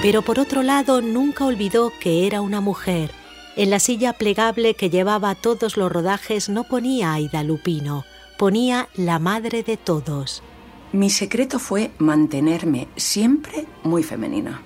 Pero 0.00 0.22
por 0.22 0.38
otro 0.38 0.62
lado 0.62 1.02
nunca 1.02 1.44
olvidó 1.44 1.92
que 2.00 2.26
era 2.26 2.40
una 2.40 2.60
mujer. 2.60 3.10
En 3.56 3.70
la 3.70 3.80
silla 3.80 4.12
plegable 4.12 4.74
que 4.74 4.88
llevaba 4.88 5.34
todos 5.34 5.76
los 5.76 5.90
rodajes 5.90 6.48
no 6.48 6.62
ponía 6.62 7.12
Aida 7.12 7.42
Lupino, 7.42 8.04
ponía 8.38 8.88
la 8.94 9.18
madre 9.18 9.64
de 9.64 9.76
todos. 9.76 10.44
Mi 10.92 11.10
secreto 11.10 11.58
fue 11.58 11.90
mantenerme 11.98 12.86
siempre 12.96 13.66
muy 13.82 14.04
femenina. 14.04 14.62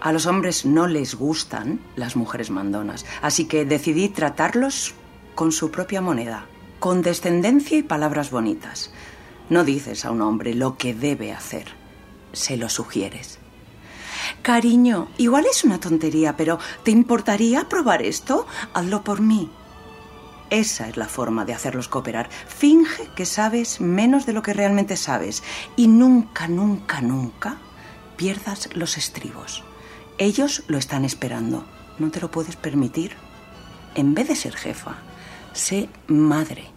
A 0.00 0.12
los 0.12 0.26
hombres 0.26 0.66
no 0.66 0.86
les 0.86 1.14
gustan 1.14 1.80
las 1.96 2.16
mujeres 2.16 2.50
mandonas, 2.50 3.06
así 3.22 3.46
que 3.46 3.64
decidí 3.64 4.10
tratarlos 4.10 4.94
con 5.34 5.52
su 5.52 5.70
propia 5.70 6.02
moneda, 6.02 6.46
con 6.78 7.00
descendencia 7.00 7.78
y 7.78 7.82
palabras 7.82 8.30
bonitas. 8.30 8.92
No 9.48 9.64
dices 9.64 10.04
a 10.04 10.10
un 10.10 10.20
hombre 10.20 10.54
lo 10.54 10.76
que 10.76 10.92
debe 10.92 11.32
hacer, 11.32 11.64
se 12.32 12.58
lo 12.58 12.68
sugieres. 12.68 13.38
Cariño, 14.42 15.08
igual 15.16 15.46
es 15.50 15.64
una 15.64 15.80
tontería, 15.80 16.36
pero 16.36 16.58
¿te 16.82 16.90
importaría 16.90 17.68
probar 17.70 18.02
esto? 18.02 18.46
Hazlo 18.74 19.02
por 19.02 19.22
mí. 19.22 19.50
Esa 20.50 20.88
es 20.88 20.96
la 20.96 21.06
forma 21.06 21.44
de 21.44 21.52
hacerlos 21.52 21.88
cooperar. 21.88 22.30
Finge 22.30 23.08
que 23.14 23.26
sabes 23.26 23.80
menos 23.80 24.24
de 24.24 24.32
lo 24.32 24.42
que 24.42 24.54
realmente 24.54 24.96
sabes 24.96 25.42
y 25.76 25.88
nunca, 25.88 26.48
nunca, 26.48 27.00
nunca 27.00 27.58
pierdas 28.16 28.70
los 28.74 28.96
estribos. 28.96 29.62
Ellos 30.16 30.64
lo 30.66 30.78
están 30.78 31.04
esperando. 31.04 31.66
No 31.98 32.10
te 32.10 32.20
lo 32.20 32.30
puedes 32.30 32.56
permitir. 32.56 33.12
En 33.94 34.14
vez 34.14 34.28
de 34.28 34.36
ser 34.36 34.56
jefa, 34.56 34.96
sé 35.52 35.88
madre. 36.06 36.70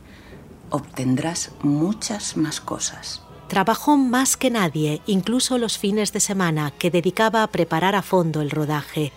Obtendrás 0.70 1.52
muchas 1.62 2.38
más 2.38 2.62
cosas. 2.62 3.22
Trabajó 3.48 3.98
más 3.98 4.38
que 4.38 4.50
nadie, 4.50 5.02
incluso 5.06 5.58
los 5.58 5.78
fines 5.78 6.14
de 6.14 6.22
semana, 6.22 6.72
que 6.72 6.90
dedicaba 6.90 7.44
a 7.44 7.48
preparar 7.48 7.96
a 7.96 8.02
fondo 8.02 8.42
el 8.42 8.50
rodaje 8.50 9.12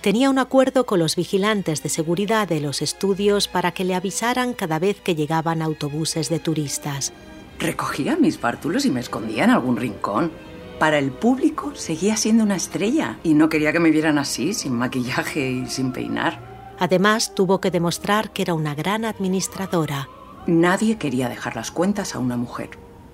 tenía 0.00 0.30
un 0.30 0.38
acuerdo 0.38 0.86
con 0.86 0.98
los 0.98 1.16
vigilantes 1.16 1.82
de 1.82 1.88
seguridad 1.88 2.48
de 2.48 2.60
los 2.60 2.82
estudios 2.82 3.48
para 3.48 3.72
que 3.72 3.84
le 3.84 3.94
avisaran 3.94 4.52
cada 4.52 4.78
vez 4.78 5.00
que 5.00 5.14
llegaban 5.14 5.62
autobuses 5.62 6.28
de 6.28 6.38
turistas. 6.38 7.12
Recogía 7.58 8.16
mis 8.16 8.40
bártulos 8.40 8.84
y 8.84 8.90
me 8.90 9.00
escondía 9.00 9.44
en 9.44 9.50
algún 9.50 9.76
rincón. 9.76 10.30
Para 10.78 10.98
el 10.98 11.10
público 11.10 11.74
seguía 11.74 12.16
siendo 12.16 12.44
una 12.44 12.56
estrella 12.56 13.18
y 13.22 13.34
no 13.34 13.48
quería 13.48 13.72
que 13.72 13.80
me 13.80 13.90
vieran 13.90 14.18
así, 14.18 14.52
sin 14.52 14.74
maquillaje 14.74 15.50
y 15.50 15.66
sin 15.66 15.92
peinar. 15.92 16.74
Además, 16.78 17.34
tuvo 17.34 17.60
que 17.60 17.70
demostrar 17.70 18.32
que 18.32 18.42
era 18.42 18.52
una 18.52 18.74
gran 18.74 19.06
administradora. 19.06 20.08
Nadie 20.46 20.98
quería 20.98 21.28
dejar 21.28 21.56
las 21.56 21.70
cuentas 21.70 22.14
a 22.14 22.18
una 22.18 22.36
mujer, 22.36 22.70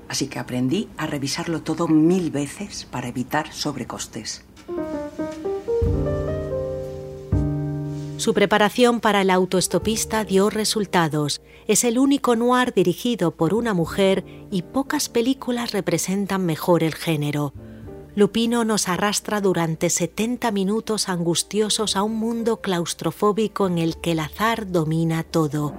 así 0.09 0.27
que 0.27 0.41
aprendí 0.41 0.89
a 0.97 1.07
revisarlo 1.07 1.63
todo 1.63 1.87
mil 1.87 2.31
veces 2.33 2.85
para 2.91 3.09
evitar 3.09 3.53
sobrecostes. 3.53 4.45
Su 8.23 8.35
preparación 8.35 9.01
para 9.01 9.23
el 9.23 9.31
autoestopista 9.31 10.23
dio 10.23 10.49
resultados. 10.49 11.43
Es 11.67 11.83
el 11.83 11.99
único 11.99 12.37
noir 12.37 12.73
dirigido 12.73 13.33
por 13.33 13.53
una 13.53 13.75
mujer 13.75 14.25
y 14.49 14.63
pocas 14.63 15.09
películas 15.09 15.73
representan 15.73 16.47
mejor 16.47 16.85
el 16.85 16.95
género. 16.95 17.53
Lupino 18.15 18.65
nos 18.65 18.89
arrastra 18.89 19.41
durante 19.41 19.91
70 19.91 20.53
minutos 20.53 21.09
angustiosos 21.09 21.97
a 21.97 22.05
un 22.05 22.15
mundo 22.15 22.61
claustrofóbico 22.61 23.67
en 23.67 23.79
el 23.79 23.97
que 23.97 24.13
el 24.13 24.21
azar 24.21 24.71
domina 24.71 25.25
todo. 25.25 25.75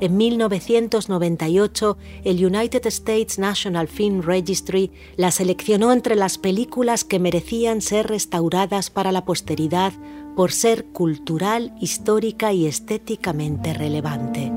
En 0.00 0.16
1998, 0.16 1.96
el 2.24 2.44
United 2.44 2.86
States 2.86 3.38
National 3.38 3.88
Film 3.88 4.22
Registry 4.22 4.90
la 5.16 5.30
seleccionó 5.30 5.92
entre 5.92 6.16
las 6.16 6.38
películas 6.38 7.04
que 7.04 7.18
merecían 7.18 7.80
ser 7.80 8.08
restauradas 8.08 8.90
para 8.90 9.12
la 9.12 9.24
posteridad 9.24 9.92
por 10.36 10.52
ser 10.52 10.86
cultural, 10.86 11.72
histórica 11.80 12.52
y 12.52 12.66
estéticamente 12.66 13.74
relevante. 13.74 14.52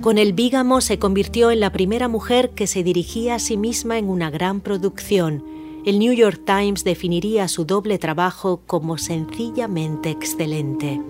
Con 0.00 0.18
el 0.18 0.34
Bígamo 0.34 0.80
se 0.80 0.98
convirtió 0.98 1.50
en 1.50 1.60
la 1.60 1.72
primera 1.72 2.06
mujer 2.06 2.50
que 2.50 2.66
se 2.66 2.82
dirigía 2.84 3.36
a 3.36 3.38
sí 3.38 3.56
misma 3.56 3.98
en 3.98 4.08
una 4.08 4.30
gran 4.30 4.60
producción 4.60 5.55
el 5.86 6.00
New 6.00 6.12
York 6.12 6.42
Times 6.44 6.82
definiría 6.82 7.46
su 7.46 7.64
doble 7.64 7.98
trabajo 7.98 8.60
como 8.66 8.98
sencillamente 8.98 10.10
excelente. 10.10 11.00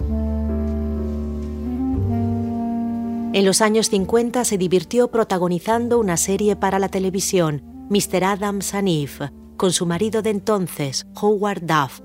En 3.33 3.45
los 3.47 3.63
años 3.63 3.89
50 3.89 4.45
se 4.45 4.59
divirtió 4.59 5.09
protagonizando 5.11 5.99
una 5.99 6.19
serie 6.19 6.57
para 6.57 6.79
la 6.79 6.91
televisión, 6.91 7.63
Mr. 7.89 8.25
Adams 8.25 8.75
and 8.75 8.89
Eve, 8.89 9.31
con 9.57 9.73
su 9.73 9.87
marido 9.87 10.21
de 10.21 10.31
entonces, 10.31 11.07
Howard 11.19 11.63
Duff. 11.63 12.01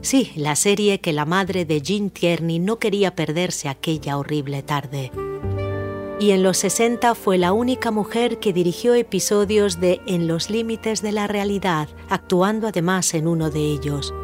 Sí, 0.00 0.32
la 0.34 0.56
serie 0.56 1.00
que 1.00 1.12
la 1.12 1.26
madre 1.26 1.64
de 1.64 1.80
Jean 1.80 2.10
Tierney 2.10 2.58
no 2.58 2.80
quería 2.80 3.14
perderse 3.14 3.68
aquella 3.68 4.18
horrible 4.18 4.64
tarde 4.64 5.12
y 6.18 6.30
en 6.30 6.42
los 6.42 6.58
60 6.58 7.14
fue 7.14 7.36
la 7.38 7.52
única 7.52 7.90
mujer 7.90 8.38
que 8.38 8.52
dirigió 8.52 8.94
episodios 8.94 9.80
de 9.80 10.00
En 10.06 10.26
los 10.26 10.50
límites 10.50 11.02
de 11.02 11.12
la 11.12 11.26
realidad, 11.26 11.88
actuando 12.08 12.68
además 12.68 13.12
en 13.14 13.26
uno 13.26 13.50
de 13.50 13.60
ellos. 13.60 14.14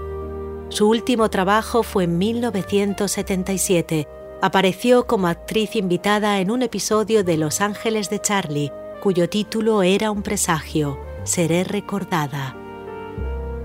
Su 0.71 0.89
último 0.89 1.29
trabajo 1.29 1.83
fue 1.83 2.05
en 2.05 2.17
1977. 2.17 4.09
Apareció 4.41 5.07
como 5.07 5.27
actriz 5.27 5.77
invitada 5.77 6.41
en 6.41 6.51
un 6.51 6.63
episodio 6.63 7.25
de 7.25 7.37
Los 7.37 7.61
Ángeles 7.61 8.09
de 8.09 8.21
Charlie, 8.21 8.73
cuyo 9.03 9.29
título 9.29 9.83
era 9.83 10.11
un 10.11 10.23
presagio, 10.23 10.99
Seré 11.25 11.65
recordada. 11.65 12.57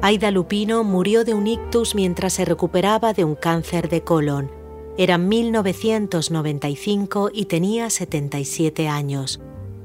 Aida 0.01 0.31
Lupino 0.31 0.83
murió 0.83 1.23
de 1.23 1.33
un 1.33 1.47
ictus 1.47 1.95
mientras 1.95 2.33
se 2.33 2.45
recuperaba 2.45 3.13
de 3.13 3.23
un 3.23 3.35
cáncer 3.35 3.89
de 3.89 4.01
colon. 4.01 4.56
Era 4.99 5.19
1995 5.19 7.29
y 7.31 7.45
tenía 7.45 7.91
77 7.91 8.87
años. 8.87 9.39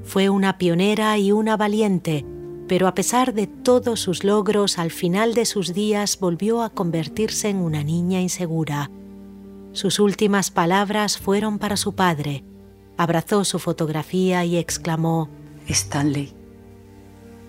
Fue 0.05 0.31
una 0.31 0.57
pionera 0.57 1.19
y 1.19 1.33
una 1.33 1.59
valiente, 1.59 2.25
pero 2.67 2.89
a 2.89 2.95
pesar 2.95 3.35
de 3.35 3.47
todos 3.47 4.01
sus 4.01 4.25
logros, 4.25 4.79
al 4.79 4.91
final 4.91 5.35
de 5.35 5.45
sus 5.45 5.75
días 5.75 6.19
volvió 6.19 6.63
a 6.63 6.71
convertirse 6.71 7.51
en 7.51 7.59
una 7.59 7.85
niña 7.85 8.23
insegura. 8.23 8.91
Sus 9.73 10.01
últimas 10.01 10.51
palabras 10.51 11.19
fueron 11.19 11.59
para 11.59 11.77
su 11.77 11.95
padre. 11.95 12.43
Abrazó 12.97 13.45
su 13.45 13.59
fotografía 13.59 14.47
y 14.47 14.57
exclamó, 14.57 15.29
Stanley, 15.69 16.33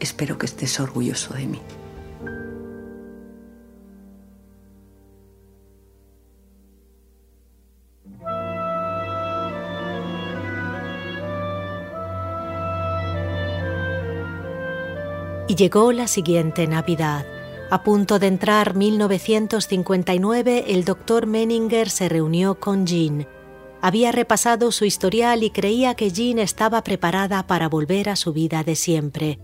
espero 0.02 0.38
que 0.38 0.48
estés 0.48 0.82
orgulloso 0.82 1.34
de 1.34 1.48
mí. 1.48 1.62
Y 15.48 15.56
llegó 15.56 15.92
la 15.92 16.08
siguiente 16.08 16.68
Navidad. 16.68 17.26
A 17.70 17.84
punto 17.84 18.18
de 18.18 18.28
entrar 18.28 18.76
1959, 18.76 20.66
el 20.68 20.86
doctor 20.86 21.26
Menninger 21.26 21.90
se 21.90 22.08
reunió 22.08 22.60
con 22.60 22.86
Jean. 22.86 23.28
Había 23.82 24.14
repasado 24.14 24.72
su 24.72 24.86
historial 24.86 25.44
y 25.44 25.50
creía 25.50 25.96
que 25.96 26.12
Jean 26.12 26.40
estaba 26.40 26.84
preparada 26.84 27.46
para 27.46 27.68
volver 27.68 28.10
a 28.10 28.16
su 28.16 28.32
vida 28.32 28.64
de 28.64 28.76
siempre. 28.76 29.40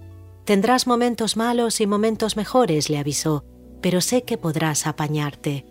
Tendrás 0.45 0.87
momentos 0.87 1.35
malos 1.35 1.81
y 1.81 1.87
momentos 1.87 2.37
mejores, 2.37 2.89
le 2.89 2.97
avisó, 2.97 3.43
pero 3.81 3.99
sé 3.99 4.23
que 4.23 4.37
podrás 4.37 4.87
apañarte. 4.87 5.65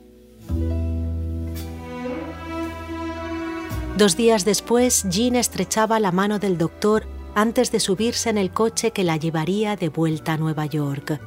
Dos 3.97 4.17
días 4.17 4.45
después, 4.45 5.07
Jean 5.09 5.37
estrechaba 5.37 5.99
la 5.99 6.13
mano 6.13 6.39
del 6.39 6.59
doctor 6.59 7.07
antes 7.35 7.71
de 7.73 7.81
subirse 7.81 8.31
en 8.31 8.39
el 8.39 8.51
coche 8.51 8.91
que 8.91 9.05
la 9.05 9.17
llevaría 9.17 9.77
de 9.77 9.89
vuelta 9.89 10.35
a 10.35 10.37
Nueva 10.37 10.67
York. 10.67 11.21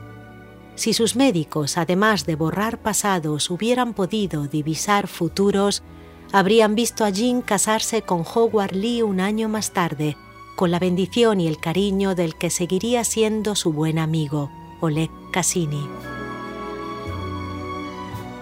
Si 0.76 0.94
sus 0.94 1.16
médicos, 1.16 1.78
además 1.78 2.26
de 2.26 2.36
borrar 2.36 2.82
pasados, 2.82 3.50
hubieran 3.50 3.94
podido 3.94 4.48
divisar 4.48 5.08
futuros, 5.08 5.84
habrían 6.32 6.76
visto 6.76 7.04
a 7.06 7.10
Jean 7.10 7.42
casarse 7.42 8.02
con 8.02 8.24
Howard 8.24 8.74
Lee 8.74 9.02
un 9.02 9.20
año 9.20 9.50
más 9.50 9.72
tarde, 9.72 10.16
con 10.56 10.72
la 10.72 10.80
bendición 10.80 11.40
y 11.40 11.48
el 11.48 11.60
cariño 11.60 12.16
del 12.16 12.36
que 12.36 12.50
seguiría 12.50 13.04
siendo 13.04 13.56
su 13.56 13.74
buen 13.74 14.00
amigo, 14.00 14.50
Oleg 14.80 15.10
Cassini. 15.32 15.88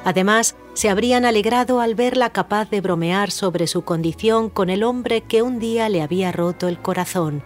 Además, 0.05 0.55
se 0.73 0.89
habrían 0.89 1.25
alegrado 1.25 1.81
al 1.81 1.95
verla 1.95 2.29
capaz 2.31 2.69
de 2.69 2.81
bromear 2.81 3.31
sobre 3.31 3.67
su 3.67 3.83
condición 3.83 4.49
con 4.49 4.69
el 4.69 4.83
hombre 4.83 5.21
que 5.21 5.41
un 5.41 5.59
día 5.59 5.89
le 5.89 6.01
había 6.01 6.31
roto 6.31 6.67
el 6.67 6.79
corazón 6.79 7.43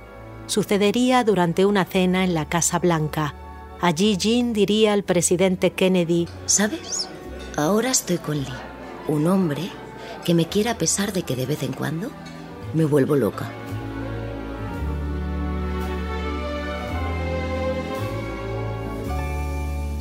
sucedería 0.47 1.23
durante 1.23 1.65
una 1.65 1.85
cena 1.85 2.23
en 2.23 2.33
la 2.33 2.47
Casa 2.47 2.79
Blanca. 2.79 3.33
Allí 3.81 4.17
Jean 4.17 4.53
diría 4.53 4.93
al 4.93 5.03
presidente 5.03 5.71
Kennedy, 5.71 6.27
¿Sabes? 6.45 7.09
Ahora 7.57 7.91
estoy 7.91 8.17
con 8.17 8.37
Lee, 8.37 8.47
un 9.07 9.27
hombre 9.27 9.69
que 10.23 10.33
me 10.33 10.47
quiere 10.47 10.69
a 10.69 10.77
pesar 10.77 11.13
de 11.13 11.23
que 11.23 11.35
de 11.35 11.45
vez 11.45 11.63
en 11.63 11.73
cuando 11.73 12.09
me 12.73 12.85
vuelvo 12.85 13.15
loca. 13.15 13.49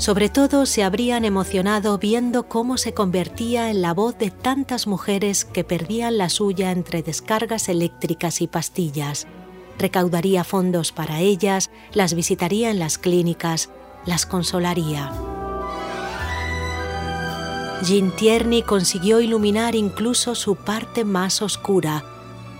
Sobre 0.02 0.28
todo 0.28 0.66
se 0.66 0.82
habrían 0.82 1.24
emocionado 1.24 1.96
viendo 1.96 2.48
cómo 2.48 2.76
se 2.76 2.92
convertía 2.92 3.70
en 3.70 3.82
la 3.82 3.94
voz 3.94 4.18
de 4.18 4.32
tantas 4.32 4.88
mujeres 4.88 5.44
que 5.44 5.62
perdían 5.62 6.18
la 6.18 6.28
suya 6.28 6.72
entre 6.72 7.04
descargas 7.04 7.68
eléctricas 7.68 8.40
y 8.40 8.48
pastillas 8.48 9.28
recaudaría 9.78 10.44
fondos 10.44 10.92
para 10.92 11.20
ellas, 11.20 11.70
las 11.92 12.14
visitaría 12.14 12.70
en 12.70 12.78
las 12.78 12.98
clínicas, 12.98 13.70
las 14.06 14.26
consolaría. 14.26 15.12
Jean 17.82 18.14
Tierney 18.14 18.62
consiguió 18.62 19.20
iluminar 19.20 19.74
incluso 19.74 20.34
su 20.34 20.54
parte 20.54 21.04
más 21.04 21.42
oscura. 21.42 22.04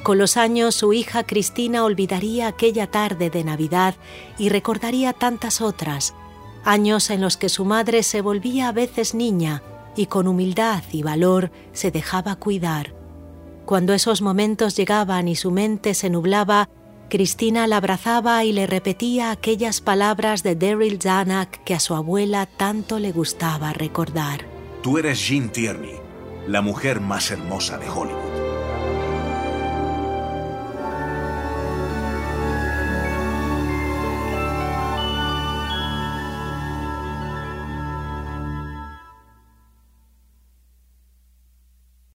Con 0.03 0.19
los 0.19 0.37
años 0.37 0.75
su 0.75 0.93
hija 0.93 1.23
Cristina 1.23 1.85
olvidaría 1.85 2.49
aquella 2.49 2.89
tarde 2.89 3.31
de 3.31 3.45
Navidad 3.45 3.95
y 4.37 4.49
recordaría 4.49 5.13
tantas 5.13 5.61
otras, 5.61 6.13
años 6.65 7.11
en 7.11 7.21
los 7.21 7.37
que 7.37 7.49
su 7.49 7.65
madre 7.65 8.03
se 8.03 8.21
volvía 8.21 8.69
a 8.69 8.73
veces 8.73 9.15
niña 9.15 9.63
y 9.97 10.07
con 10.07 10.27
humildad 10.27 10.83
y 10.93 11.03
valor 11.03 11.51
se 11.73 11.91
dejaba 11.91 12.37
cuidar. 12.37 12.95
Cuando 13.65 13.93
esos 13.93 14.23
momentos 14.23 14.77
llegaban 14.77 15.29
y 15.29 15.37
su 15.37 15.51
mente 15.51 15.95
se 15.95 16.11
nublaba, 16.11 16.69
Cristina 17.09 17.67
la 17.67 17.77
abrazaba 17.77 18.43
y 18.45 18.53
le 18.53 18.67
repetía 18.67 19.31
aquellas 19.31 19.81
palabras 19.81 20.43
de 20.43 20.57
Daryl 20.57 20.99
Zanuck 21.01 21.63
que 21.65 21.75
a 21.75 21.81
su 21.81 21.95
abuela 21.95 22.47
tanto 22.47 22.99
le 22.99 23.13
gustaba 23.13 23.73
recordar. 23.73 24.47
Tú 24.83 24.99
eres 24.99 25.29
Jean 25.29 25.51
Tierney, 25.51 25.97
la 26.49 26.63
mujer 26.63 27.01
más 27.01 27.31
hermosa 27.31 27.77
de 27.79 27.89
Hollywood. 27.89 28.22